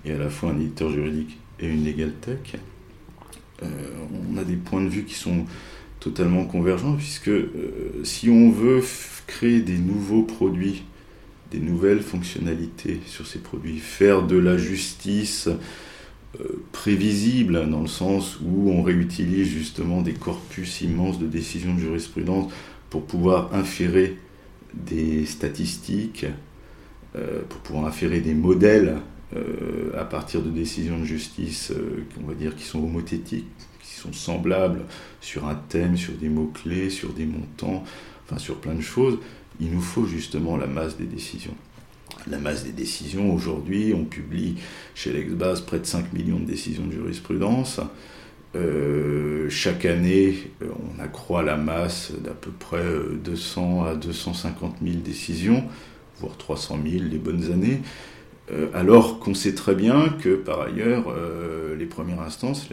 [0.05, 2.57] est à la fois un éditeur juridique et une legal tech,
[3.62, 5.45] on a des points de vue qui sont
[6.03, 7.51] totalement convergent, puisque euh,
[8.03, 8.83] si on veut
[9.29, 10.83] créer des nouveaux produits,
[11.53, 15.49] des nouvelles fonctionnalités sur ces produits, faire de la justice
[16.41, 21.81] euh, prévisible, dans le sens où on réutilise justement des corpus immenses de décisions de
[21.81, 22.53] jurisprudence
[22.91, 24.17] pour pouvoir inférer
[24.75, 26.27] des statistiques,
[27.15, 28.97] euh, pour pouvoir inférer des modèles
[29.97, 31.73] à partir de décisions de justice,
[32.23, 33.47] on va dire, qui sont homothétiques,
[33.93, 34.83] sont semblables
[35.21, 37.85] sur un thème, sur des mots-clés, sur des montants,
[38.25, 39.19] enfin sur plein de choses,
[39.61, 41.55] il nous faut justement la masse des décisions.
[42.31, 44.57] La masse des décisions, aujourd'hui, on publie
[44.95, 47.81] chez l'Exbase près de 5 millions de décisions de jurisprudence.
[48.55, 52.85] Euh, chaque année, euh, on accroît la masse d'à peu près
[53.25, 55.65] 200 à 250 000 décisions,
[56.21, 57.81] voire 300 000 les bonnes années.
[58.53, 62.69] Euh, alors qu'on sait très bien que par ailleurs, euh, les premières instances,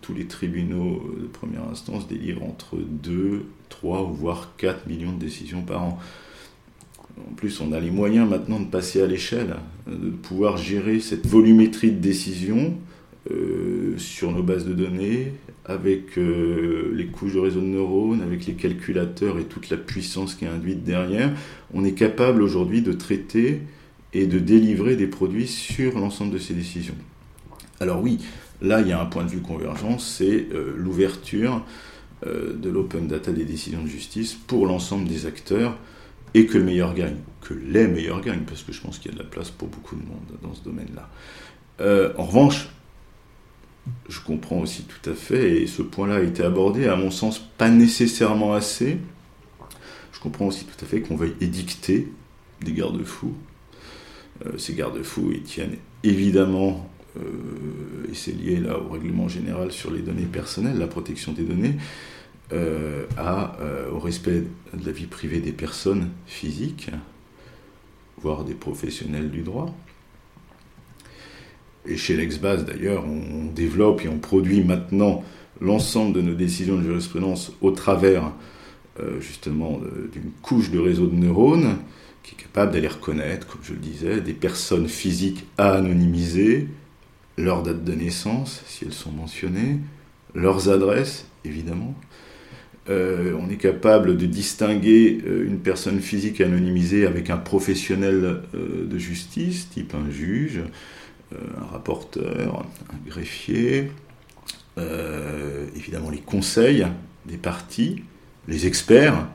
[0.00, 5.18] tous les tribunaux de première instance délivrent entre 2, 3 ou voire 4 millions de
[5.18, 5.98] décisions par an.
[7.18, 9.56] En plus, on a les moyens maintenant de passer à l'échelle,
[9.88, 12.74] de pouvoir gérer cette volumétrie de décisions
[13.30, 15.32] euh, sur nos bases de données,
[15.66, 20.44] avec les couches de réseau de neurones, avec les calculateurs et toute la puissance qui
[20.44, 21.30] est induite derrière.
[21.74, 23.60] On est capable aujourd'hui de traiter
[24.12, 26.96] et de délivrer des produits sur l'ensemble de ces décisions.
[27.80, 28.18] Alors oui,
[28.60, 31.64] là il y a un point de vue convergent, c'est l'ouverture
[32.26, 35.78] de l'open data des décisions de justice pour l'ensemble des acteurs
[36.34, 39.14] et que le meilleur gagne, que les meilleurs gagnent, parce que je pense qu'il y
[39.14, 41.08] a de la place pour beaucoup de monde dans ce domaine-là.
[41.80, 42.68] Euh, en revanche,
[44.08, 47.38] je comprends aussi tout à fait, et ce point-là a été abordé, à mon sens,
[47.38, 48.98] pas nécessairement assez.
[50.12, 52.12] Je comprends aussi tout à fait qu'on veuille édicter
[52.60, 53.34] des garde-fous.
[54.46, 57.22] Euh, ces garde-fous, ils tiennent évidemment, euh,
[58.10, 61.74] et c'est lié là au règlement général sur les données personnelles, la protection des données,
[62.52, 63.04] euh,
[63.92, 64.42] au respect
[64.74, 66.90] de la vie privée des personnes physiques,
[68.20, 69.74] voire des professionnels du droit.
[71.86, 75.24] Et chez l'Exbase, d'ailleurs, on développe et on produit maintenant
[75.60, 78.32] l'ensemble de nos décisions de jurisprudence au travers
[79.20, 79.80] justement
[80.12, 81.78] d'une couche de réseau de neurones
[82.22, 86.68] qui est capable d'aller reconnaître, comme je le disais, des personnes physiques à anonymiser,
[87.36, 89.78] leur date de naissance, si elles sont mentionnées,
[90.34, 91.94] leurs adresses, évidemment,
[92.88, 98.86] euh, on est capable de distinguer euh, une personne physique anonymisée avec un professionnel euh,
[98.86, 100.60] de justice, type un juge,
[101.32, 103.92] un rapporteur, un greffier,
[105.76, 106.84] évidemment les conseils
[107.26, 108.02] des parties,
[108.48, 109.28] les experts.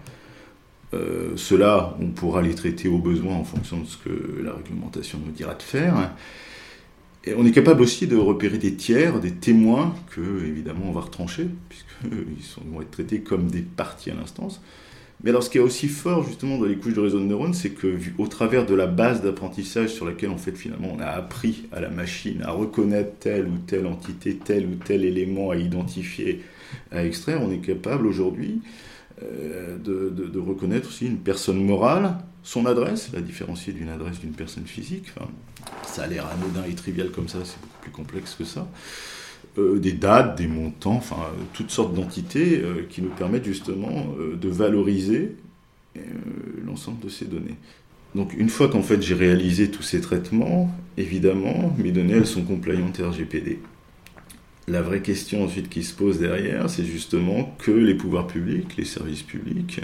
[1.36, 5.32] Cela, on pourra les traiter au besoin en fonction de ce que la réglementation nous
[5.32, 6.12] dira de faire.
[7.26, 11.02] Et on est capable aussi de repérer des tiers, des témoins que, évidemment, on va
[11.02, 14.62] retrancher, puisqu'ils vont être traités comme des parties à l'instance.
[15.24, 17.54] Mais alors, ce qui est aussi fort, justement, dans les couches de réseau de neurones,
[17.56, 21.08] c'est que, au travers de la base d'apprentissage sur laquelle, en fait, finalement, on a
[21.08, 25.56] appris à la machine à reconnaître telle ou telle entité, tel ou tel élément à
[25.56, 26.44] identifier,
[26.92, 28.62] à extraire, on est capable aujourd'hui
[29.24, 34.66] euh, de, reconnaître aussi une personne morale, son adresse, la différencier d'une adresse d'une personne
[34.66, 35.14] physique.
[35.84, 38.68] ça a l'air anodin et trivial comme ça, c'est beaucoup plus complexe que ça.
[39.58, 41.02] Euh, des dates, des montants,
[41.54, 45.36] toutes sortes d'entités euh, qui nous permettent justement de valoriser
[46.66, 47.56] l'ensemble de ces données.
[48.16, 52.44] Donc une fois qu'en fait j'ai réalisé tous ces traitements, évidemment, mes données elles sont
[52.44, 53.60] compliantes RGPD.
[54.68, 58.86] La vraie question ensuite qui se pose derrière, c'est justement que les pouvoirs publics, les
[58.86, 59.80] services publics,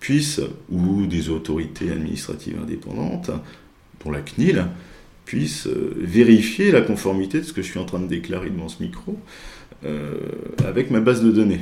[0.00, 3.30] puissent, ou des autorités administratives indépendantes,
[4.00, 4.66] pour la CNIL,
[5.26, 8.68] puissent euh, vérifier la conformité de ce que je suis en train de déclarer devant
[8.68, 9.16] ce micro
[9.84, 10.18] euh,
[10.66, 11.60] avec ma base de données.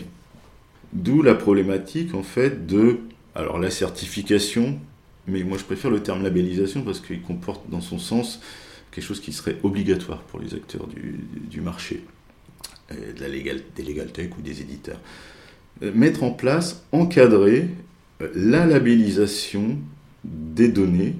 [0.94, 3.00] D'où la problématique en fait de
[3.36, 4.78] la certification,
[5.26, 8.40] mais moi je préfère le terme labellisation parce qu'il comporte dans son sens
[8.90, 12.02] quelque chose qui serait obligatoire pour les acteurs du marché.
[12.92, 15.00] Euh, de la des legal tech ou des éditeurs.
[15.82, 17.68] Euh, mettre en place, encadrer
[18.22, 19.76] euh, la labellisation
[20.24, 21.14] des données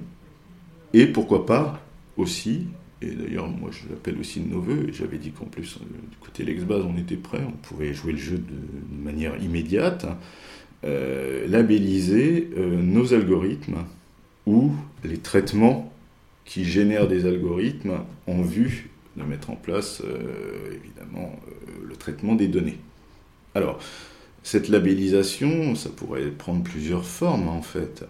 [0.93, 1.79] et pourquoi pas
[2.17, 2.65] aussi,
[3.03, 6.17] et d'ailleurs moi je l'appelle aussi de nos voeux, et j'avais dit qu'en plus du
[6.19, 10.07] côté Lexbase on était prêt, on pouvait jouer le jeu de, manière immédiate,
[10.83, 13.85] labelliser nos algorithmes
[14.45, 14.71] ou
[15.05, 15.93] les traitements
[16.45, 22.35] qui génèrent des algorithmes en vue de mettre en place, euh, évidemment, euh, le traitement
[22.35, 22.77] des données.
[23.55, 23.79] Alors,
[24.43, 28.05] cette labellisation, ça pourrait prendre plusieurs formes, en fait.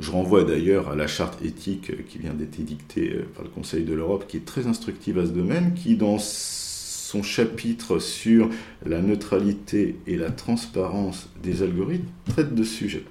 [0.00, 3.84] Je renvoie d'ailleurs à la charte éthique qui vient d'être édictée euh, par le Conseil
[3.84, 8.48] de l'Europe, qui est très instructive à ce domaine, qui, dans son chapitre sur
[8.84, 13.04] la neutralité et la transparence des algorithmes, traite de ce sujet.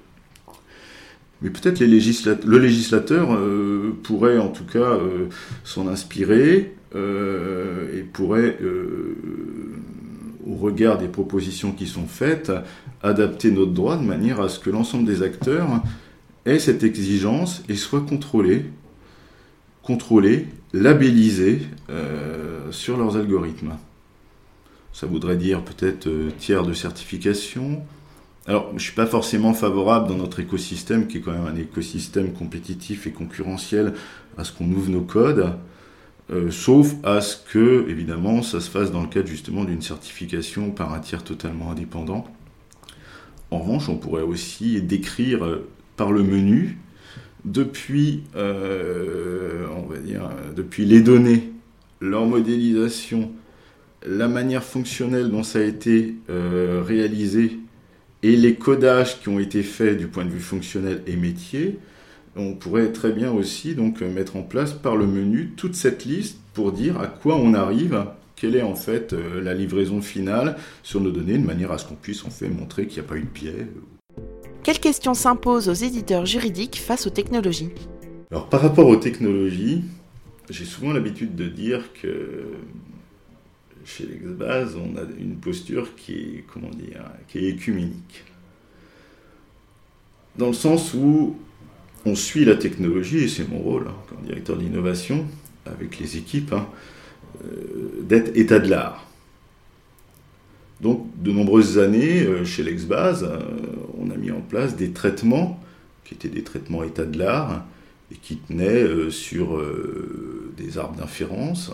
[1.42, 3.38] Mais peut-être le législateur
[4.02, 4.98] pourrait en tout cas
[5.62, 9.16] s'en inspirer et pourrait, euh,
[10.46, 12.52] au regard des propositions qui sont faites,
[13.02, 15.82] adapter notre droit de manière à ce que l'ensemble des acteurs
[16.46, 18.66] aient cette exigence et soient contrôlés,
[19.82, 23.74] contrôlés, labellisés euh, sur leurs algorithmes.
[24.92, 27.82] Ça voudrait dire peut-être tiers de certification,
[28.46, 31.56] alors, je ne suis pas forcément favorable dans notre écosystème, qui est quand même un
[31.56, 33.94] écosystème compétitif et concurrentiel,
[34.36, 35.54] à ce qu'on ouvre nos codes.
[36.30, 40.70] Euh, sauf à ce que, évidemment, ça se fasse dans le cadre justement d'une certification
[40.70, 42.24] par un tiers totalement indépendant.
[43.50, 46.78] En revanche, on pourrait aussi décrire euh, par le menu,
[47.44, 49.66] depuis, euh,
[50.56, 51.52] depuis les données,
[52.00, 53.30] leur modélisation,
[54.06, 57.58] la manière fonctionnelle dont ça a été réalisé
[58.22, 61.78] et les codages qui ont été faits du point de vue fonctionnel et métier,
[62.36, 66.38] on pourrait très bien aussi donc mettre en place par le menu toute cette liste
[66.52, 68.06] pour dire à quoi on arrive,
[68.36, 71.86] quelle est en fait euh, la livraison finale sur nos données, de manière à ce
[71.86, 73.66] qu'on puisse en fait montrer qu'il n'y a pas eu de biais.
[74.62, 77.70] Quelles questions s'imposent aux éditeurs juridiques face aux technologies?
[78.30, 79.84] Alors par rapport aux technologies,
[80.50, 82.46] j'ai souvent l'habitude de dire que
[83.84, 88.24] chez l'Exbase, on a une posture qui est, comment dire, qui est écuménique.
[90.38, 91.36] Dans le sens où
[92.06, 95.26] on suit la technologie, et c'est mon rôle hein, comme directeur d'innovation,
[95.66, 96.66] avec les équipes, hein,
[97.42, 99.06] euh, d'être état de l'art.
[100.80, 103.40] Donc, de nombreuses années, euh, chez l'Exbase, euh,
[103.98, 105.60] on a mis en place des traitements
[106.04, 107.64] qui étaient des traitements état de l'art
[108.12, 109.58] et qui tenaient sur
[110.58, 111.72] des arbres d'inférence,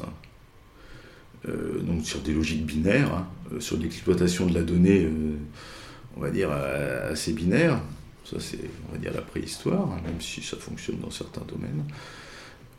[1.44, 3.26] donc sur des logiques binaires, hein,
[3.58, 5.08] sur l'exploitation de la donnée,
[6.16, 7.80] on va dire, assez binaire.
[8.30, 8.58] Ça, c'est,
[8.88, 11.84] on va dire, la préhistoire, hein, même si ça fonctionne dans certains domaines.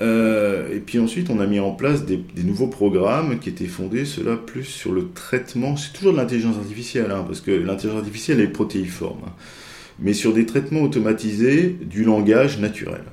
[0.02, 4.06] Euh, et puis ensuite, on a mis en place des, nouveaux programmes qui étaient fondés,
[4.06, 8.40] cela plus sur le traitement, c'est toujours de l'intelligence artificielle, hein, parce que l'intelligence artificielle
[8.40, 9.34] est protéiforme, hein,
[10.00, 13.04] mais sur des traitements automatisés du langage naturel.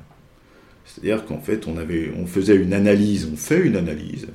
[0.86, 4.28] C'est-à-dire qu'en fait, on, avait, on faisait une analyse, on fait une analyse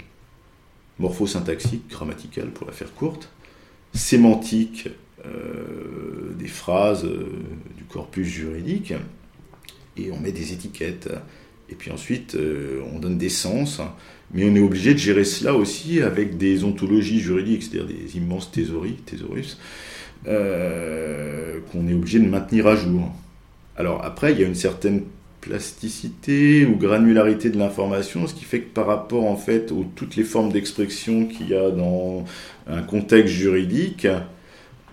[1.00, 3.30] morphosyntaxique, grammaticale pour la faire courte,
[3.94, 4.90] sémantique
[5.26, 7.28] euh, des phrases euh,
[7.78, 8.94] du corpus juridique,
[9.96, 11.10] et on met des étiquettes.
[11.70, 13.80] Et puis ensuite, euh, on donne des sens,
[14.34, 18.52] mais on est obligé de gérer cela aussi avec des ontologies juridiques, c'est-à-dire des immenses
[18.52, 19.58] thésauries, thésaurus,
[20.26, 23.12] qu'on est obligé de maintenir à jour.
[23.78, 25.04] Alors après, il y a une certaine
[25.44, 30.16] plasticité ou granularité de l'information, ce qui fait que par rapport en fait aux toutes
[30.16, 32.24] les formes d'expression qu'il y a dans
[32.68, 34.08] un contexte juridique,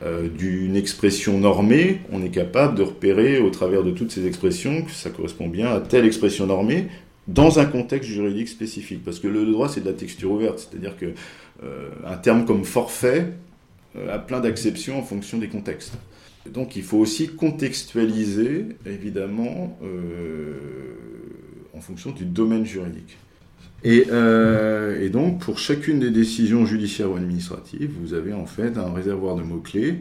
[0.03, 4.83] euh, d'une expression normée, on est capable de repérer au travers de toutes ces expressions
[4.83, 6.87] que ça correspond bien à telle expression normée
[7.29, 9.05] dans un contexte juridique spécifique.
[9.05, 11.13] Parce que le droit, c'est de la texture ouverte, c'est-à-dire que
[11.63, 13.27] euh, un terme comme forfait
[13.97, 15.93] euh, a plein d'acceptions en fonction des contextes.
[16.51, 19.79] Donc il faut aussi contextualiser, évidemment,
[21.77, 23.19] en fonction du domaine juridique.
[23.87, 28.93] Euh, et, donc, pour chacune des décisions judiciaires ou administratives, vous avez en fait un
[28.93, 30.01] réservoir de mots-clés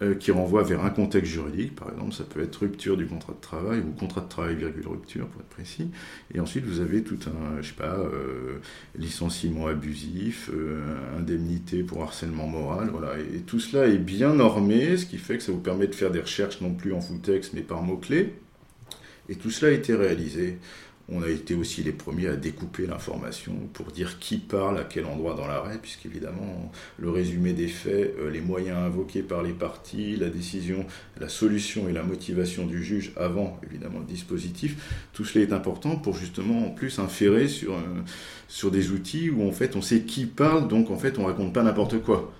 [0.00, 1.74] euh, qui renvoie vers un contexte juridique.
[1.74, 4.86] Par exemple, ça peut être rupture du contrat de travail ou contrat de travail, virgule
[4.86, 5.90] rupture, pour être précis.
[6.34, 8.58] Et ensuite, vous avez tout un, je sais pas, euh,
[8.96, 10.50] licenciement abusif,
[11.16, 12.90] indemnité pour harcèlement moral.
[12.92, 13.18] Voilà.
[13.18, 16.10] Et, tout cela est bien normé, ce qui fait que ça vous permet de faire
[16.10, 18.34] des recherches non plus en full texte, mais par mots-clés.
[19.30, 20.58] Et tout cela a été réalisé.
[21.10, 25.06] On a été aussi les premiers à découper l'information pour dire qui parle à quel
[25.06, 30.16] endroit dans l'arrêt, puisqu'évidemment, le résumé des faits, euh, les moyens invoqués par les parties,
[30.16, 30.84] la décision,
[31.18, 35.96] la solution et la motivation du juge avant, évidemment, le dispositif, tout cela est important
[35.96, 38.02] pour justement, en plus, inférer sur, euh,
[38.46, 41.54] sur des outils où, en fait, on sait qui parle, donc, en fait, on raconte
[41.54, 42.32] pas n'importe quoi.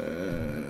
[0.00, 0.62] Euh,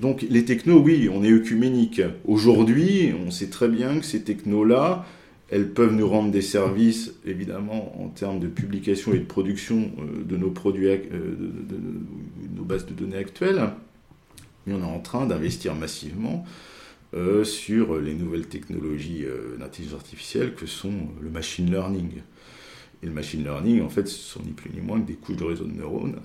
[0.00, 2.02] donc les technos, oui, on est œcuménique.
[2.24, 5.04] Aujourd'hui, on sait très bien que ces technos-là,
[5.50, 10.24] elles peuvent nous rendre des services, évidemment, en termes de publication et de production euh,
[10.24, 11.78] de nos produits, euh, de,
[12.54, 13.70] nos bases de données actuelles.
[14.66, 16.44] Mais on est en train d'investir massivement
[17.14, 19.24] euh, sur les nouvelles technologies
[19.58, 20.92] d'intelligence artificielle que sont
[21.22, 22.10] le machine learning.
[23.02, 25.36] Et le machine learning, en fait, ce sont ni plus ni moins que des couches
[25.36, 26.16] de réseau de neurones.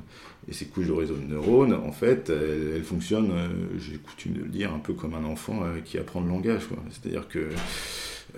[0.50, 3.32] Et ces couches de réseau de neurones, en fait, elles, fonctionnent,
[3.78, 6.64] j'ai coutume de le dire, un peu comme un enfant qui apprend le langage.
[6.90, 7.50] C'est-à-dire que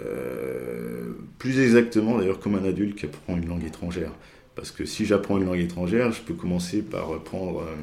[0.02, 4.12] euh, plus exactement d'ailleurs comme un adulte qui apprend une langue étrangère.
[4.56, 7.76] Parce que si j'apprends une langue étrangère, je peux commencer par prendre euh,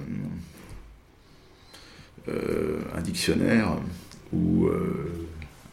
[2.28, 3.76] euh, un dictionnaire
[4.32, 4.68] ou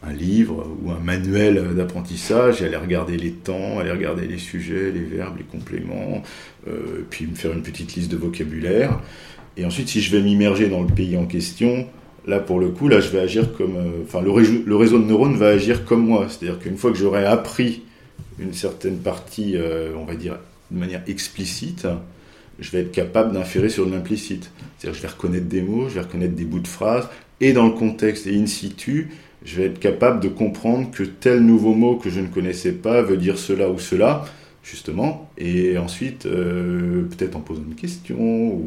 [0.02, 4.90] un livre ou un manuel d'apprentissage et aller regarder les temps, aller regarder les sujets,
[4.90, 6.22] les verbes, les compléments,
[7.08, 9.00] puis me faire une petite liste de vocabulaire.
[9.56, 11.86] Et ensuite, si je vais m'immerger dans le pays en question,
[12.26, 13.76] Là, pour le coup, là, je vais agir comme.
[13.76, 16.26] Euh, enfin, le, réseau, de neurones va agir comme moi.
[16.28, 17.82] C'est-à-dire qu'une fois que j'aurai appris
[18.38, 20.38] une certaine partie, euh, on va dire,
[20.70, 21.86] de manière explicite,
[22.58, 24.50] je vais être capable d'inférer sur l'implicite.
[24.78, 27.08] C'est-à-dire je vais reconnaître des mots, je vais reconnaître des bouts de phrases,
[27.40, 29.10] et dans le contexte et in situ,
[29.44, 33.00] je vais être capable de comprendre que tel nouveau mot que je ne connaissais pas
[33.00, 34.26] veut dire cela ou cela,
[34.62, 38.60] justement, et ensuite, euh, peut-être en posant une question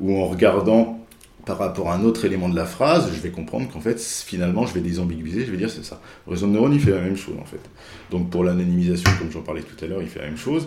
[0.00, 1.03] ou en regardant
[1.44, 4.66] par rapport à un autre élément de la phrase, je vais comprendre qu'en fait, finalement,
[4.66, 6.00] je vais désambiguiser, je vais dire c'est ça.
[6.26, 7.60] Le réseau de neurones, il fait la même chose, en fait.
[8.10, 10.66] Donc, pour l'anonymisation, comme j'en parlais tout à l'heure, il fait la même chose.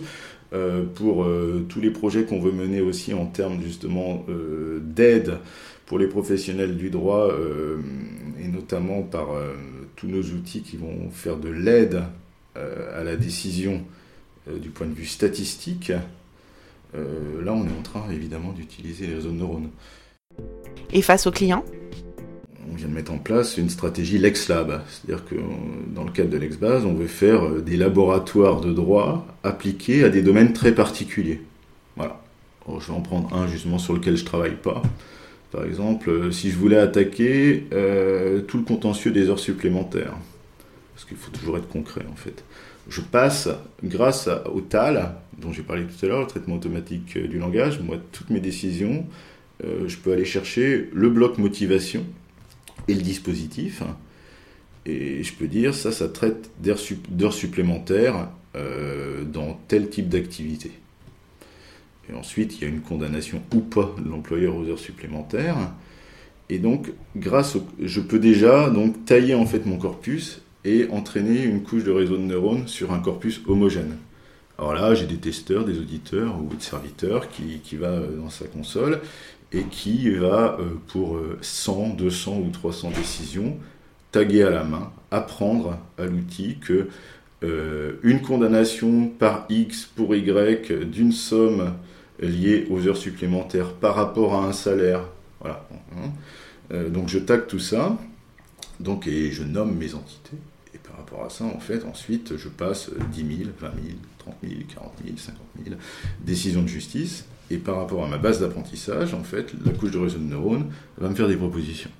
[0.54, 5.38] Euh, pour euh, tous les projets qu'on veut mener aussi en termes, justement, euh, d'aide
[5.84, 7.30] pour les professionnels du droit,
[8.38, 9.28] et notamment par
[9.96, 12.02] tous nos outils qui vont faire de l'aide
[12.54, 13.82] à la décision
[14.54, 15.90] du point de vue statistique,
[16.92, 19.70] là, on est en train, évidemment, d'utiliser les réseaux de neurones.
[20.92, 21.64] Et face aux clients
[22.70, 24.82] on vient de mettre en place une stratégie LexLab.
[24.88, 25.36] C'est-à-dire que
[25.94, 30.08] dans le cadre de LexBase, on veut faire euh, des laboratoires de droit appliqués à
[30.08, 31.42] des domaines très particuliers.
[31.96, 32.20] Voilà.
[32.68, 34.82] je vais en prendre un justement sur lequel je travaille pas.
[35.50, 40.14] Par exemple, euh, si je voulais attaquer euh, tout le contentieux des heures supplémentaires,
[40.94, 42.44] parce qu'il faut toujours être concret en fait,
[42.88, 43.48] je passe,
[43.82, 47.96] grâce au TAL, dont j'ai parlé tout à l'heure, le traitement automatique du langage, moi,
[48.12, 49.06] toutes mes décisions,
[49.62, 52.04] je peux aller chercher le bloc motivation
[52.86, 53.82] et le dispositif,
[54.86, 60.70] et je peux dire, ça, ça traite d'heures supplémentaires dans tel type d'activité.
[62.10, 65.56] Et ensuite, il y a une condamnation ou pas de l'employeur aux heures supplémentaires.
[66.48, 71.42] Et donc, grâce au, je peux déjà donc tailler en fait mon corpus et entraîner
[71.42, 73.96] une couche de réseau de neurones sur un corpus homogène.
[74.58, 78.30] Alors là, j'ai des testeurs, des auditeurs ou des serviteurs qui, qui va euh, dans
[78.30, 79.00] sa console
[79.52, 83.56] et qui va euh, pour 100, euh, 200 ou 300 décisions
[84.12, 86.88] taguer à la main, apprendre à l'outil que
[88.02, 91.72] une condamnation par X pour Y d'une somme
[92.18, 95.04] liées aux heures supplémentaires par rapport à un salaire.
[95.40, 95.64] Voilà.
[95.92, 96.10] Hein.
[96.72, 97.96] Euh, donc je tag tout ça,
[98.80, 100.36] donc, et je nomme mes entités.
[100.74, 103.76] Et par rapport à ça, en fait, ensuite, je passe 10 000, 20 000,
[104.18, 105.76] 30 000, 40 000, 50 000
[106.20, 107.24] décisions de justice.
[107.50, 110.66] Et par rapport à ma base d'apprentissage, en fait, la couche de réseau de neurones
[110.98, 111.90] va me faire des propositions.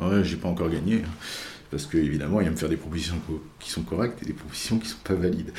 [0.00, 1.02] Ouais, j'ai pas encore gagné.
[1.04, 1.10] Hein
[1.70, 3.20] parce qu'évidemment, il va me faire des propositions
[3.58, 5.52] qui sont correctes et des propositions qui sont pas valides.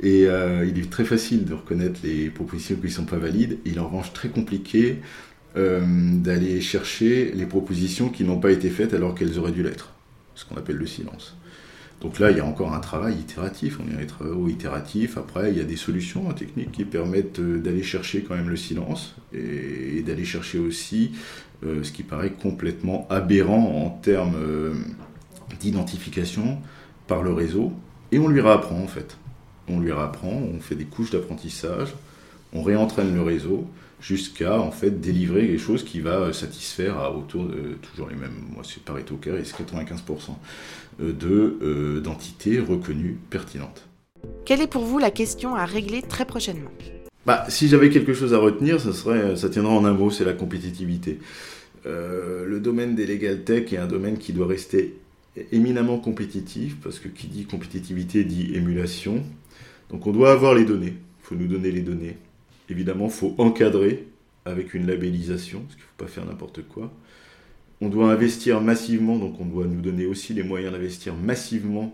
[0.00, 3.76] Et euh, il est très facile de reconnaître les propositions qui sont pas valides, il
[3.76, 4.98] est en revanche très compliqué
[5.56, 5.82] euh,
[6.16, 9.92] d'aller chercher les propositions qui n'ont pas été faites alors qu'elles auraient dû l'être,
[10.34, 11.36] ce qu'on appelle le silence.
[12.02, 15.16] Donc là, il y a encore un travail itératif, on est dans les travaux itératifs.
[15.16, 18.56] Après, il y a des solutions techniques qui permettent euh, d'aller chercher quand même le
[18.56, 21.12] silence et, d'aller chercher aussi
[21.64, 24.34] ce qui paraît complètement aberrant en termes
[25.60, 26.58] d'identification
[27.06, 27.72] par le réseau,
[28.10, 29.16] et on lui réapprend en fait.
[29.68, 31.94] On lui réapprend, on fait des couches d'apprentissage,
[32.52, 33.66] on réentraîne le réseau
[34.00, 38.34] jusqu'à en fait délivrer quelque chose qui va satisfaire à autour de toujours les mêmes,
[38.52, 40.32] moi c'est Pareto Carré, c'est 95%
[41.00, 43.88] euh, de euh, d'entités reconnues pertinentes.
[44.44, 46.70] Quelle est pour vous la question à régler très prochainement?
[47.24, 50.24] Bah, si j'avais quelque chose à retenir, ça serait, ça tiendra en un mot, c'est
[50.24, 51.18] la compétitivité.
[51.86, 54.98] Euh, le domaine des legal tech est un domaine qui doit rester
[55.50, 59.22] éminemment compétitif, parce que qui dit compétitivité dit émulation.
[59.90, 62.16] Donc on doit avoir les données, il faut nous donner les données.
[62.68, 64.06] Évidemment, il faut encadrer
[64.44, 66.92] avec une labellisation, parce qu'il ne faut pas faire n'importe quoi.
[67.82, 71.92] On doit investir massivement, donc on doit nous donner aussi les moyens d'investir massivement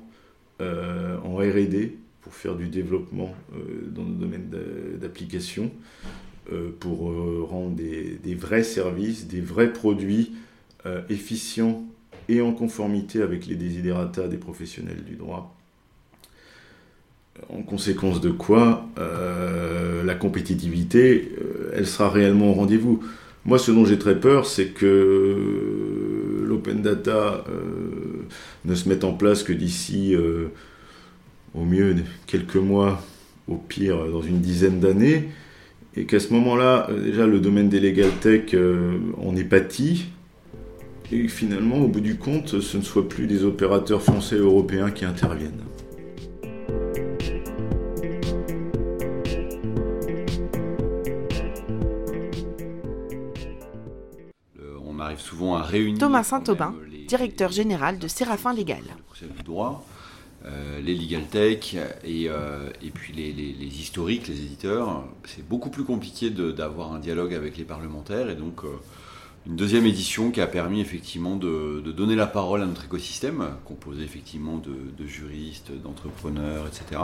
[0.61, 4.51] euh, en RD pour faire du développement euh, dans le domaine
[5.01, 5.71] d'application,
[6.53, 7.11] euh, pour
[7.49, 10.33] rendre des, des, vrais services, des vrais produits
[11.09, 11.83] efficients
[12.29, 15.57] et en conformité avec les désidérata des professionnels du droit.
[17.49, 18.87] En conséquence de quoi,
[20.05, 21.33] la compétitivité,
[21.73, 23.03] elle sera réellement au rendez-vous.
[23.45, 28.27] Moi, ce dont j'ai très peur, c'est que l'open data euh,
[28.65, 30.15] ne se mette en place que d'ici,
[31.55, 33.03] au mieux, quelques mois,
[33.47, 35.29] au pire, dans une dizaine d'années,
[35.97, 38.55] et qu'à ce moment-là, déjà, le domaine des legal tech
[39.17, 40.07] en est pâti,
[41.11, 44.91] et finalement, au bout du compte, ce ne soit plus des opérateurs français et européens
[44.91, 45.68] qui interviennent.
[55.39, 56.75] Souvent à réunir Thomas Saint-Aubin,
[57.07, 58.83] directeur général de Séraphin Légal.
[59.23, 59.87] Le droit,
[60.45, 61.75] euh, les legal tech
[62.05, 65.05] et, euh, et puis les, les, historiques, les éditeurs.
[65.25, 68.69] C'est beaucoup plus compliqué d'avoir un dialogue avec les parlementaires et donc euh,
[69.47, 74.03] une deuxième édition qui a permis effectivement de, donner la parole à notre écosystème, composé
[74.03, 77.01] effectivement de, juristes, d'entrepreneurs, etc.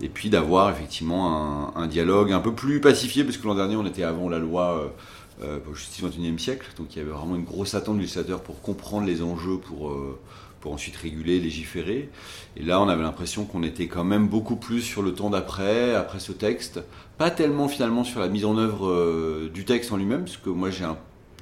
[0.00, 3.84] Et puis d'avoir effectivement un, dialogue un peu plus pacifié, parce que l'an dernier on
[3.84, 4.94] était avant la loi
[5.42, 8.60] euh, justice 21e siècle, donc il y avait vraiment une grosse attente du législateur pour
[8.62, 10.18] comprendre les enjeux, pour, euh,
[10.60, 12.08] pour ensuite réguler, légiférer.
[12.56, 15.94] Et là on avait l'impression qu'on était quand même beaucoup plus sur le temps d'après,
[15.94, 16.80] après ce texte,
[17.18, 20.50] pas tellement finalement sur la mise en œuvre euh, du texte en lui-même, parce que
[20.50, 20.98] moi j'ai un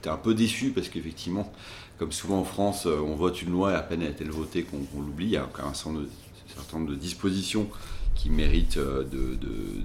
[0.09, 1.53] un peu déçu parce qu'effectivement,
[1.99, 5.01] comme souvent en France, euh, on vote une loi et à peine est-elle votée qu'on
[5.01, 5.27] l'oublie.
[5.27, 7.69] Il y a quand même un certain nombre de, dispositions
[8.15, 9.05] qui méritent euh,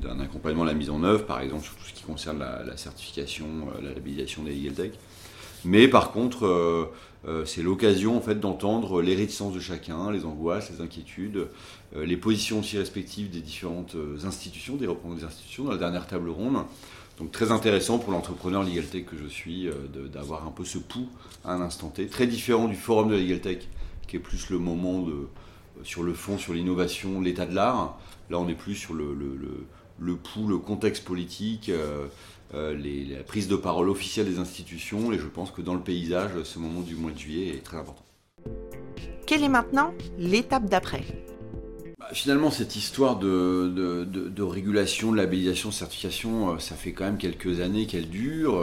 [0.01, 2.77] d'un accompagnement à la mise en œuvre, par exemple sur tout ce qui concerne la,
[2.77, 4.91] certification, euh, la labellisation des legal tech.
[5.65, 6.89] Mais par contre,
[7.43, 11.47] c'est l'occasion en fait d'entendre les réticences de chacun, les angoisses, les inquiétudes,
[11.93, 15.65] les positions aussi respectives des différentes institutions, des représentants des institutions.
[15.65, 16.63] Dans la dernière table ronde,
[17.19, 19.73] donc très intéressant pour l'entrepreneur Legal Tech que je suis euh,
[20.11, 21.09] d'avoir un peu ce pouls
[21.43, 22.07] à un instant T.
[22.07, 23.57] Très différent du forum de Legal Tech
[24.07, 25.27] qui est plus le moment de, euh,
[25.83, 27.99] sur le fond, sur l'innovation, l'état de l'art.
[28.29, 29.13] Là on est plus sur le,
[29.99, 31.71] le pouls, le contexte politique,
[32.53, 35.11] les, la prise de parole officielle des institutions.
[35.11, 37.77] Et je pense que dans le paysage, ce moment du mois de juillet est très
[37.77, 38.03] important.
[39.25, 41.03] Quelle est maintenant l'étape d'après?
[41.99, 47.17] Bah, Finalement, cette histoire de, de, régulation, de labellisation, de certification, ça fait quand même
[47.17, 48.59] quelques années qu'elle dure.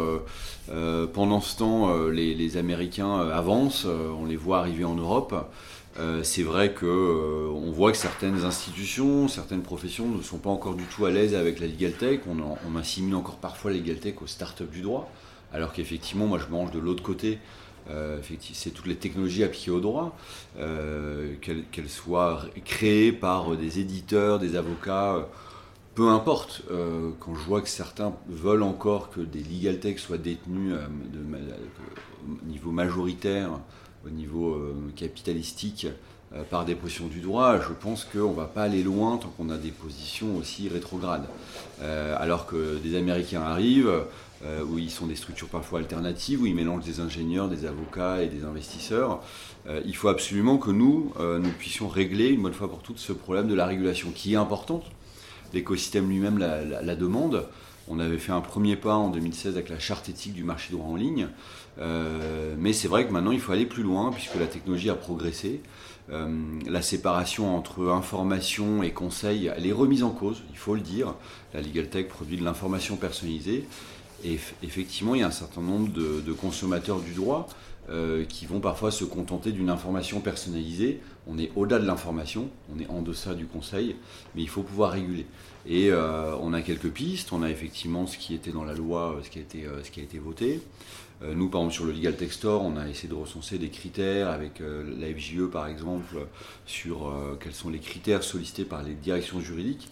[1.12, 5.34] pendant ce temps, les, les Américains avancent, on les voit arriver en Europe.
[5.98, 10.74] Euh, c'est vrai qu'on euh, voit que certaines institutions, certaines professions ne sont pas encore
[10.74, 12.20] du tout à l'aise avec la legal tech.
[12.28, 15.10] On, on assimile encore parfois la legal tech aux start-up du droit,
[15.52, 17.38] alors qu'effectivement, moi je mange de l'autre côté.
[17.88, 18.18] Euh,
[18.52, 20.16] c'est toutes les technologies appliquées au droit,
[20.56, 25.28] qu'elles soient créées par des éditeurs, des avocats,
[25.94, 26.62] peu importe.
[27.20, 32.72] quand je vois que certains veulent encore que des legal tech soient détenus au niveau
[32.72, 33.60] majoritaire
[34.06, 35.86] au niveau euh, capitalistique
[36.34, 36.76] euh, par des
[37.10, 40.36] du droit, je pense qu'on ne va pas aller loin tant qu'on a des positions
[40.36, 41.26] aussi rétrogrades.
[41.82, 43.92] Euh, alors que des Américains arrivent,
[44.70, 48.28] où ils sont des structures parfois alternatives, où ils mélangent des ingénieurs, des avocats et
[48.28, 49.22] des investisseurs,
[49.84, 53.48] il faut absolument que nous, nous puissions régler une bonne fois pour toutes ce problème
[53.48, 54.84] de la régulation qui est importante.
[55.54, 57.48] L'écosystème lui-même la, demande.
[57.88, 60.86] On avait fait un premier pas en 2016 avec la charte éthique du marché droit
[60.86, 61.28] en ligne.
[61.78, 64.94] Euh, mais c'est vrai que maintenant il faut aller plus loin puisque la technologie a
[64.94, 65.60] progressé.
[66.10, 66.28] Euh,
[66.66, 71.14] la séparation entre information et conseil, elle est remise en cause, il faut le dire.
[71.52, 73.66] La Legal Tech produit de l'information personnalisée.
[74.24, 77.48] Et effectivement, il y a un certain nombre de, consommateurs du droit
[77.90, 81.00] euh, qui vont parfois se contenter d'une information personnalisée.
[81.26, 83.96] On est au-delà de l'information, on est en deçà du conseil,
[84.34, 85.26] mais il faut pouvoir réguler.
[85.68, 89.30] Et on a quelques pistes, on a effectivement ce qui était dans la loi, ce
[89.30, 90.60] qui a été, ce qui a été voté.
[91.22, 93.70] Euh, nous, par exemple, sur le Legal Tech Store, on a essayé de recenser des
[93.70, 96.26] critères avec euh, la FJE, par exemple,
[96.66, 99.88] sur euh, quels sont les critères sollicités par les directions juridiques.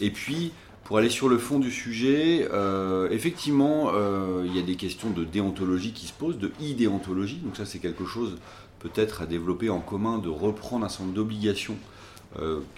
[0.00, 0.52] Et puis,
[0.84, 2.46] pour aller sur le fond du sujet,
[3.10, 3.92] effectivement,
[4.44, 7.36] il y a des questions de déontologie qui se posent, de idéontologie.
[7.36, 8.36] Donc ça, c'est quelque chose
[8.80, 11.76] peut-être à développer en commun, de reprendre un certain nombre d'obligations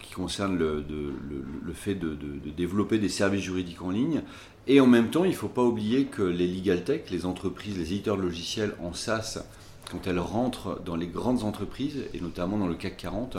[0.03, 2.17] qui concernent le, fait de,
[2.57, 4.23] développer des services juridiques en ligne
[4.69, 7.79] et en même temps, il ne faut pas oublier que les legal tech, les entreprises,
[7.79, 9.45] les éditeurs de logiciels en SaaS,
[9.91, 13.37] quand elles rentrent dans les grandes entreprises, et notamment dans le CAC 40,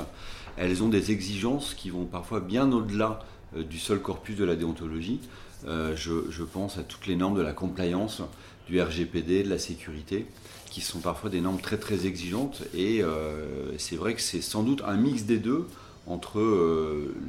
[0.55, 3.19] elles ont des exigences qui vont parfois bien au-delà
[3.57, 5.19] euh, du seul corpus de la déontologie.
[5.67, 8.21] Euh, je, pense à toutes les normes de la compliance,
[8.69, 10.25] du RGPD, de la sécurité,
[10.71, 12.63] qui sont parfois des normes très très exigeantes.
[12.73, 15.67] Et euh, c'est vrai que c'est sans doute un mix des deux
[16.07, 16.41] entre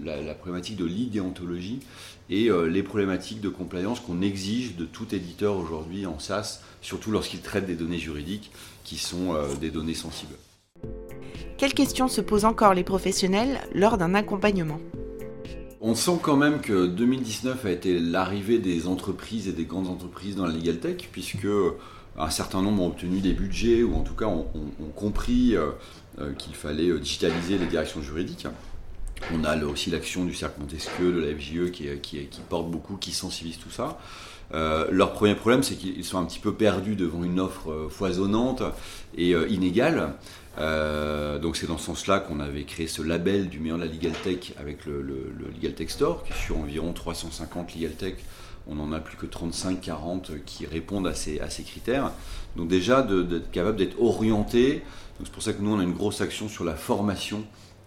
[0.05, 1.81] la, la, problématique de l'idéontologie
[2.31, 7.11] et euh, les problématiques de compliance qu'on exige de tout éditeur aujourd'hui en SaaS, surtout
[7.11, 8.51] lorsqu'il traite des données juridiques
[8.85, 10.35] qui sont euh, des données sensibles.
[11.57, 14.81] Quelles questions se posent encore les professionnels lors d'un accompagnement?
[15.81, 20.37] On sent quand même que 2019 a été l'arrivée des entreprises et des grandes entreprises
[20.37, 21.47] dans la legal tech, puisque
[22.18, 24.47] un certain nombre ont obtenu des budgets ou en tout cas ont,
[24.97, 25.70] compris euh,
[26.37, 28.47] qu'il fallait digitaliser les directions juridiques.
[29.35, 33.59] On a aussi l'action du cercle Montesquieu, de la FJE qui, porte beaucoup, qui sensibilise
[33.59, 33.99] tout ça.
[34.55, 37.89] Euh, leur premier problème, c'est qu'ils sont un petit peu perdus devant une offre euh,
[37.91, 38.62] foisonnante
[39.16, 40.14] et euh, inégale.
[41.43, 44.12] donc c'est dans ce sens-là qu'on avait créé ce label du meilleur de la Legal
[44.25, 45.03] Tech avec le,
[45.55, 48.14] Legal Tech Store, qui sur environ 350 Legal Tech.
[48.71, 52.12] On n'en a plus que 35-40 qui répondent à ces, à ces critères.
[52.57, 54.83] Donc déjà, d'être capable d'être orienté.
[55.23, 57.45] C'est pour ça que nous, on a une grosse action sur la formation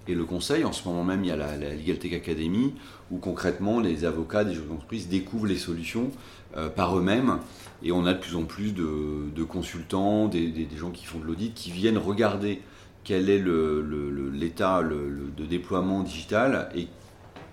[0.08, 0.64] et le conseil.
[0.64, 2.74] En ce moment même, il y a la, Legal Tech Academy
[3.12, 6.12] où concrètement les avocats des entreprises découvrent les solutions
[6.58, 7.40] euh, par eux-mêmes.
[7.84, 11.54] Et on a de plus en plus de, consultants, des, gens qui font de l'audit,
[11.54, 12.62] qui viennent regarder
[13.04, 16.88] quel est l'état de déploiement digital et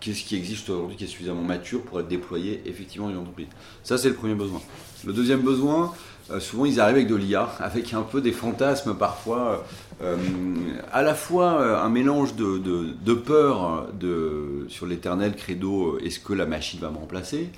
[0.01, 3.49] qu'est-ce qui existe aujourd'hui qui est suffisamment mature pour être déployé effectivement dans une entreprise.
[3.83, 4.61] Ça, c'est le premier besoin.
[5.07, 5.93] Le deuxième besoin,
[6.31, 9.57] euh, souvent ils arrivent avec de l'IA, avec un peu des fantasmes parfois, euh,
[10.01, 16.47] à la fois euh, un mélange de, peur de, sur l'éternel credo, est-ce que la
[16.47, 17.51] machine va me remplacer,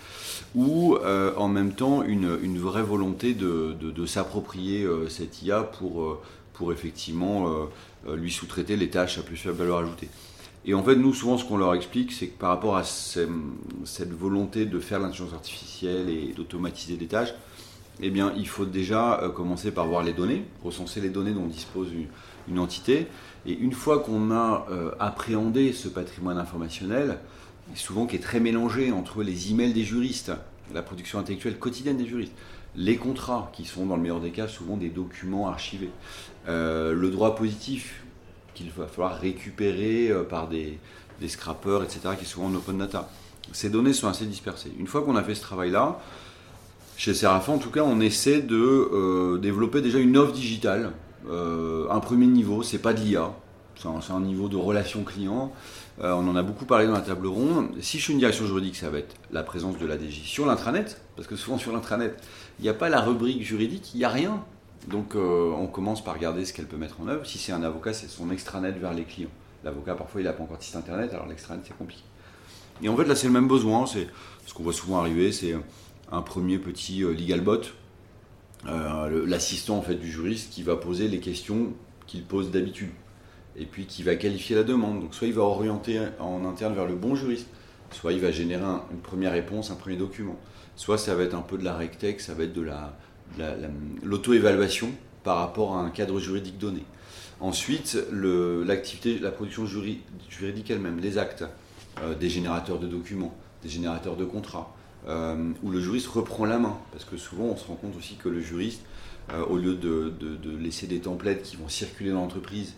[0.55, 6.19] ou en même temps une, vraie volonté de, s'approprier cette IA pour,
[6.55, 7.69] pour effectivement
[8.09, 10.09] lui sous-traiter les tâches à plus faible valeur ajoutée.
[10.67, 14.13] Et en fait, nous, souvent, ce qu'on leur explique, c'est que par rapport à cette
[14.13, 17.35] volonté de faire l'intelligence artificielle et d'automatiser des tâches,
[18.03, 21.47] eh bien, il faut déjà euh, commencer par voir les données, recenser les données dont
[21.47, 21.89] dispose
[22.49, 23.07] une, entité.
[23.47, 27.19] Et une fois qu'on a euh, appréhendé ce patrimoine informationnel,
[27.75, 30.33] souvent qui est très mélangé entre les emails des juristes,
[30.75, 32.33] la production intellectuelle quotidienne des juristes,
[32.77, 35.91] les contrats, qui sont dans le meilleur des cas souvent des documents archivés,
[36.49, 38.05] euh, le droit positif,
[38.55, 40.79] qu'il va falloir récupérer par des,
[41.21, 43.09] des scrappers, etc., qui est souvent en open data
[43.53, 44.73] ces données sont assez dispersées.
[44.79, 46.01] Une fois qu'on a fait ce travail-là,
[46.97, 50.93] chez Serafa, en tout cas, on essaie de euh, développer déjà une offre digitale.
[51.29, 53.33] Euh, un premier niveau, c'est pas de l'IA,
[53.77, 55.53] c'est un, niveau de relation client.
[56.01, 57.69] Euh, on en a beaucoup parlé dans la table ronde.
[57.81, 61.01] Si je suis une direction juridique, ça va être la présence de l'ADJ sur l'intranet,
[61.17, 62.17] parce que souvent sur l'intranet,
[62.59, 64.43] il n'y a pas la rubrique juridique, il n'y a rien.
[64.89, 67.27] Donc on commence par regarder ce qu'elle peut mettre en œuvre.
[67.27, 69.29] Si c'est un avocat, c'est son extranet vers les clients.
[69.63, 72.03] L'avocat, parfois, il n'a pas encore de site internet, alors l'extranet, c'est compliqué.
[72.83, 73.87] Et en fait, là, c'est le même besoin.
[73.87, 74.09] C'est
[74.47, 75.55] ce qu'on voit souvent arriver, c'est
[76.11, 77.61] un premier petit euh, legal bot,
[78.67, 81.73] euh, l'assistant en fait du juriste qui va poser les questions
[82.07, 82.91] qu'il pose d'habitude
[83.57, 85.01] et puis qui va qualifier la demande.
[85.01, 87.49] Donc soit il va orienter en interne vers le bon juriste,
[87.91, 90.37] soit il va générer une première réponse, un premier document.
[90.77, 92.97] Soit ça va être un peu de la rectech, ça va être de la,
[94.03, 94.91] l'auto-évaluation
[95.23, 96.85] par rapport à un cadre juridique donné.
[97.41, 101.45] Ensuite, l'activité, la production juridique elle-même, les actes,
[102.03, 104.75] euh, des générateurs de documents, des générateurs de contrats,
[105.09, 106.77] euh, où le juriste reprend la main.
[106.93, 108.83] Parce que souvent, on se rend compte aussi que le juriste,
[109.33, 110.13] euh, au lieu de,
[110.59, 112.75] laisser des templates qui vont circuler dans l'entreprise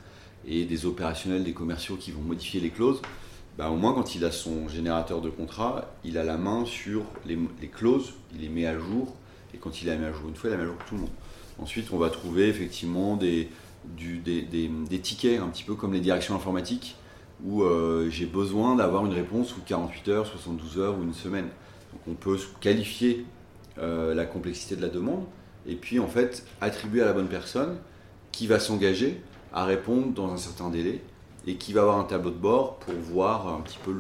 [0.47, 3.01] et des opérationnels, des commerciaux qui vont modifier les clauses,
[3.59, 7.05] bah, au moins quand il a son générateur de contrat, il a la main sur
[7.27, 9.15] les, clauses, il les met à jour,
[9.55, 10.95] et quand il les met à jour une fois, il les met à jour tout
[10.95, 11.11] le monde.
[11.59, 13.49] Ensuite, on va trouver effectivement des,
[13.85, 16.97] des, tickets, un petit peu comme les directions informatiques,
[17.45, 21.49] où euh, j'ai besoin d'avoir une réponse sous 48 heures, 72 heures ou une semaine.
[22.09, 23.25] On peut qualifier
[23.79, 25.25] euh, la complexité de la demande
[25.67, 27.79] et puis en fait attribuer à la bonne personne
[28.33, 29.21] qui va s'engager
[29.53, 31.03] à répondre dans un certain délai
[31.47, 33.93] et qui va avoir un tableau de bord pour voir un petit peu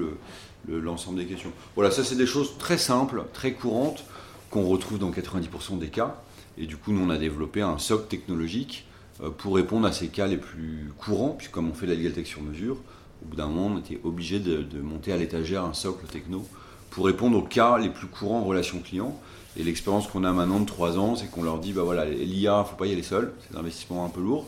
[0.68, 1.52] l'ensemble le, des questions.
[1.74, 4.04] Voilà, ça c'est des choses très simples, très courantes
[4.50, 6.22] qu'on retrouve dans 90% des cas.
[6.58, 8.86] Et du coup, nous on a développé un socle technologique
[9.22, 12.26] euh, pour répondre à ces cas les plus courants, puisque comme on fait la Legal
[12.26, 12.76] sur mesure,
[13.22, 16.46] au bout d'un moment, on était obligé de, de monter à l'étagère un socle techno
[16.92, 19.18] pour répondre aux cas les plus courants en relation client.
[19.56, 22.56] Et l'expérience qu'on a maintenant de 3 ans, c'est qu'on leur dit, bah voilà, l'IA,
[22.56, 24.46] il ne faut pas y aller seul, c'est un investissement un peu lourd,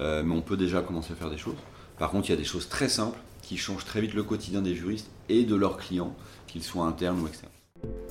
[0.00, 1.56] euh, mais on peut déjà commencer à faire des choses.
[1.98, 4.60] Par contre, il y a des choses très simples qui changent très vite le quotidien
[4.60, 6.14] des juristes et de leurs clients,
[6.46, 7.52] qu'ils soient internes ou externes.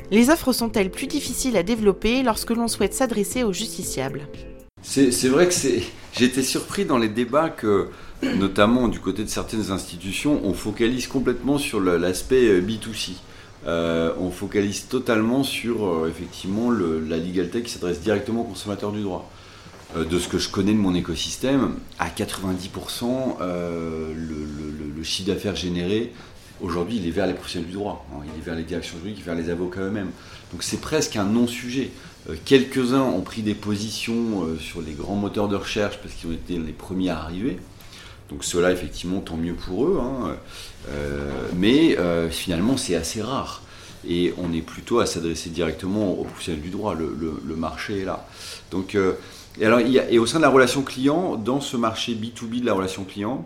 [0.09, 4.27] Les offres sont-elles plus difficiles à développer lorsque l'on souhaite s'adresser aux justiciables
[4.81, 5.53] C'est vrai que.
[6.13, 7.87] J'étais surpris dans les débats que,
[8.21, 13.13] notamment du côté de certaines institutions, on focalise complètement sur l'aspect euh, B2C.
[13.67, 18.91] Euh, on focalise totalement sur euh, effectivement la Legal Tech qui s'adresse directement aux consommateurs
[18.91, 19.29] du droit.
[19.95, 26.13] Euh, de ce que je connais de mon écosystème, à 90%, le, chiffre d'affaires généré,
[26.61, 28.23] aujourd'hui, il est vers les professionnels du droit, hein.
[28.23, 30.11] il est vers les directions juridiques, vers les avocats eux-mêmes.
[30.51, 31.89] Donc c'est presque un non-sujet.
[32.45, 36.57] Quelques-uns ont pris des positions sur les grands moteurs de recherche parce qu'ils ont été
[36.57, 37.57] les premiers à arriver.
[38.31, 40.01] Donc cela, effectivement, tant mieux pour eux.
[40.01, 40.37] Hein.
[40.89, 43.61] Euh, mais euh, finalement, c'est assez rare.
[44.07, 46.95] Et on est plutôt à s'adresser directement aux professionnels du droit.
[46.95, 48.25] Le, marché est là.
[48.71, 49.13] Donc, euh,
[49.59, 52.13] et, alors, il y a, et au sein de la relation client, dans ce marché
[52.13, 53.45] B2B de la relation client,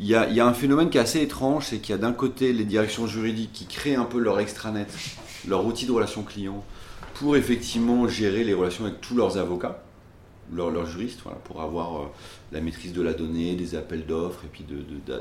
[0.00, 2.54] il y a un phénomène qui est assez étrange, c'est qu'il y a d'un côté
[2.54, 4.88] les directions juridiques qui créent un peu leur extranet,
[5.46, 6.64] leur outil de relation client,
[7.14, 9.82] pour effectivement gérer les relations avec tous leurs avocats
[10.54, 12.04] leurs juristes, voilà, pour avoir euh,
[12.52, 14.64] la maîtrise de la donnée, des appels d'offres, et puis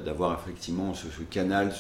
[0.06, 1.74] d'avoir effectivement ce, canal,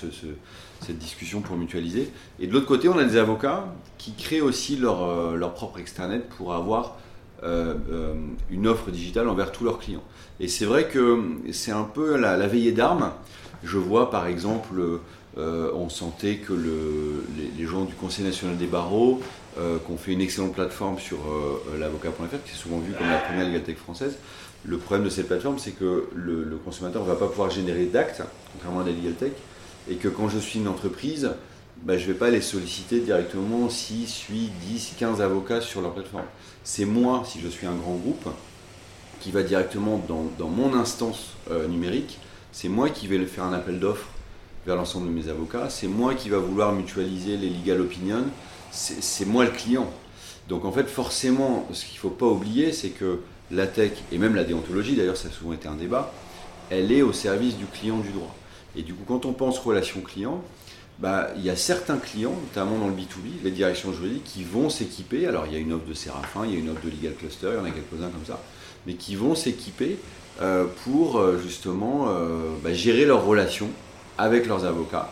[0.79, 2.09] cette discussion pour mutualiser.
[2.39, 3.65] Et de l'autre côté, on a des avocats
[3.97, 6.97] qui créent aussi leur, euh, leur propre extranet pour avoir
[7.43, 7.73] euh,
[8.51, 10.03] une offre digitale envers tous leurs clients.
[10.39, 11.19] Et c'est vrai que
[11.51, 13.11] c'est un peu la, veillée d'armes.
[13.63, 14.99] Je vois par exemple,
[15.37, 17.25] on sentait que le,
[17.57, 19.21] les, gens du Conseil national des barreaux
[19.57, 23.17] euh, qu'on fait une excellente plateforme sur euh, l'avocat.fr, qui est souvent vue comme la
[23.17, 24.17] première Legaltech française.
[24.63, 28.21] Le problème de cette plateforme, c'est que le, consommateur ne va pas pouvoir générer d'actes,
[28.53, 29.33] contrairement à la Legaltech,
[29.89, 31.31] et que quand je suis une entreprise,
[31.83, 35.93] bah, je ne vais pas les solliciter directement 6, 8, 10, 15 avocats sur leur
[35.93, 36.23] plateforme.
[36.63, 38.29] C'est moi, si je suis un grand groupe,
[39.19, 42.19] qui va directement dans, mon instance euh, numérique,
[42.53, 44.07] c'est moi qui vais faire un appel d'offres
[44.65, 48.25] vers l'ensemble de mes avocats, c'est moi qui va vouloir mutualiser les legal opinions,
[48.71, 49.91] c'est moi le client.
[50.49, 53.19] Donc en fait, forcément, ce qu'il ne faut pas oublier, c'est que
[53.51, 56.13] la tech, et même la déontologie, d'ailleurs ça a souvent été un débat,
[56.69, 58.33] elle est au service du client du droit.
[58.75, 60.41] Et du coup, quand on pense relation client,
[60.99, 64.69] bah, il y a certains clients, notamment dans le B2B, les directions juridiques, qui vont
[64.69, 65.25] s'équiper.
[65.25, 67.15] Alors, il y a une offre de Séraphin, il y a une offre de Legal
[67.15, 68.39] Cluster, il y en a quelques-uns comme ça,
[68.85, 69.97] mais qui vont s'équiper
[70.41, 73.69] euh, pour euh, justement euh, bah, gérer leurs relations
[74.21, 75.11] avec leurs avocats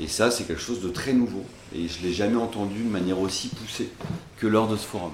[0.00, 1.44] et ça, c'est quelque chose de très nouveau.
[1.74, 3.90] Et je ne l'ai jamais entendu de manière aussi poussée
[4.38, 5.12] que lors de ce forum.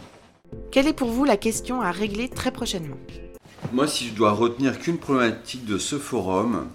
[0.71, 2.97] Quelle est pour vous la question à régler très prochainement?
[3.73, 6.69] Moi, si je dois retenir qu'une problématique de ce forum,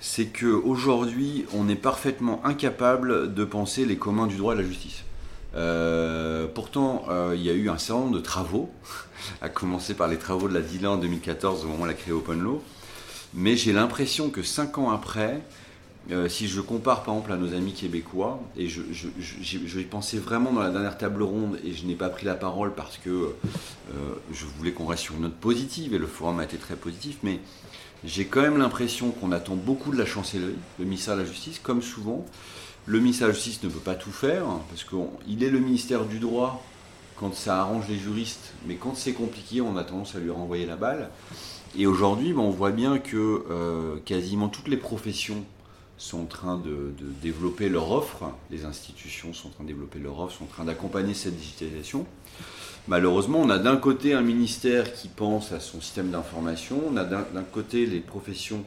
[0.00, 4.68] c'est qu'aujourd'hui, on est parfaitement incapable de penser les communs du droit et de la
[4.68, 5.04] justice.
[5.54, 8.70] Euh, pourtant, euh, il y a eu un certain nombre de travaux,
[9.42, 11.94] à commencer par les travaux de la DILA en 2014, au moment où elle a
[11.94, 12.62] créé Open Law.
[13.34, 15.42] Mais j'ai l'impression que cinq ans après,
[16.10, 20.52] euh, si je compare par exemple à nos amis québécois, et je, je, pensais vraiment
[20.52, 23.34] dans la dernière table ronde et je n'ai pas pris la parole parce que
[24.32, 27.18] je voulais qu'on reste sur une note positive et le forum a été très positif,
[27.22, 27.40] mais
[28.04, 31.60] j'ai quand même l'impression qu'on attend beaucoup de la chancellerie, le ministère de la Justice,
[31.62, 32.24] comme souvent.
[32.86, 36.04] Le ministère de la Justice ne peut pas tout faire, parce qu'il est le ministère
[36.04, 36.64] du droit
[37.16, 40.66] quand ça arrange les juristes, mais quand c'est compliqué, on a tendance à lui renvoyer
[40.66, 41.10] la balle.
[41.78, 45.44] Et aujourd'hui, ben, on voit bien que euh, quasiment toutes les professions
[46.02, 46.92] sont en train de,
[47.22, 50.64] développer leur offre, les institutions sont en train de développer leur offre, sont en train
[50.64, 52.06] d'accompagner cette digitalisation.
[52.88, 57.04] Malheureusement, on a d'un côté un ministère qui pense à son système d'information, on a
[57.04, 58.64] d'un côté les professions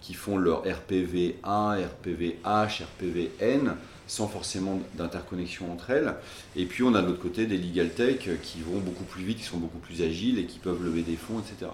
[0.00, 3.74] qui font leur RPV-A, RPV-H, RPV-N,
[4.06, 6.14] sans forcément d'interconnexion entre elles.
[6.54, 9.38] Et puis on a de l'autre côté des legal tech qui vont beaucoup plus vite,
[9.38, 11.70] qui sont beaucoup plus agiles et qui peuvent lever des fonds, etc.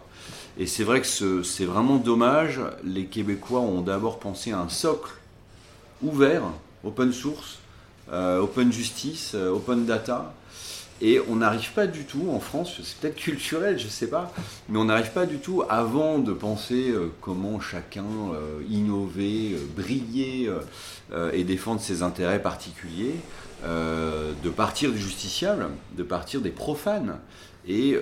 [0.59, 2.61] Et c'est vrai que c'est vraiment dommage.
[2.85, 5.13] Les Québécois ont d'abord pensé à un socle
[6.03, 6.43] ouvert,
[6.85, 7.59] open source,
[8.11, 10.35] euh, open justice, euh, open data,
[11.05, 14.33] et on n'arrive pas du tout, en France, c'est peut-être culturel, je ne sais pas,
[14.69, 19.67] mais on n'arrive pas du tout, avant de penser euh, comment chacun euh, innover, euh,
[19.77, 20.49] briller
[21.35, 23.17] et défendre ses intérêts particuliers,
[23.65, 27.19] de partir du justiciable, de partir des profanes.
[27.69, 27.99] Et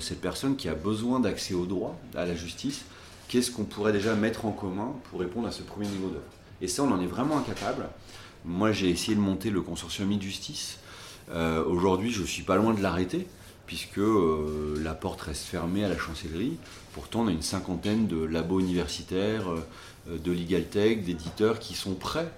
[0.00, 2.86] cette personne qui a besoin d'accès au droit, à la justice,
[3.28, 6.22] qu'est-ce qu'on pourrait déjà mettre en commun pour répondre à ce premier niveau d'œuvre?
[6.62, 7.86] Et ça, on en est vraiment incapable.
[8.46, 10.78] Moi, j'ai essayé de monter le consortium e-justice
[11.30, 13.26] euh, aujourd'hui, je ne suis pas loin de l'arrêter,
[13.66, 16.56] puisque euh, la porte reste fermée à la chancellerie.
[16.92, 21.94] Pourtant, on a une cinquantaine de labos universitaires, euh, de legal tech, d'éditeurs qui sont
[21.94, 22.30] prêts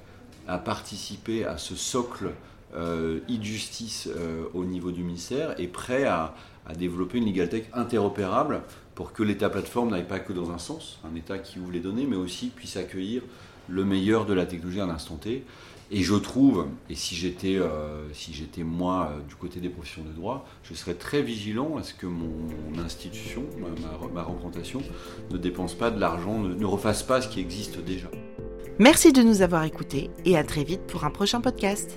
[0.47, 2.30] à participer à ce socle
[2.74, 4.09] e-justice
[4.53, 6.34] au niveau du ministère et prêts à,
[6.76, 8.61] développer une legal tech interopérable
[8.95, 11.80] pour que l'État plateforme n'aille pas que dans un sens, un État qui ouvre les
[11.80, 13.22] données, mais aussi puisse accueillir
[13.68, 15.45] le meilleur de la technologie à un instant T.
[15.91, 18.09] Et je trouve, et si j'étais euh,
[18.64, 22.07] moi euh, du côté des professions de droit, je serais très vigilant à ce que
[22.07, 22.26] mon,
[22.84, 23.45] institution,
[24.12, 24.82] ma, représentation,
[25.30, 28.09] ne dépense pas de l'argent, ne refasse pas ce qui existe déjà.
[28.78, 31.97] Merci de nous avoir écoutés et à très vite pour un prochain podcast.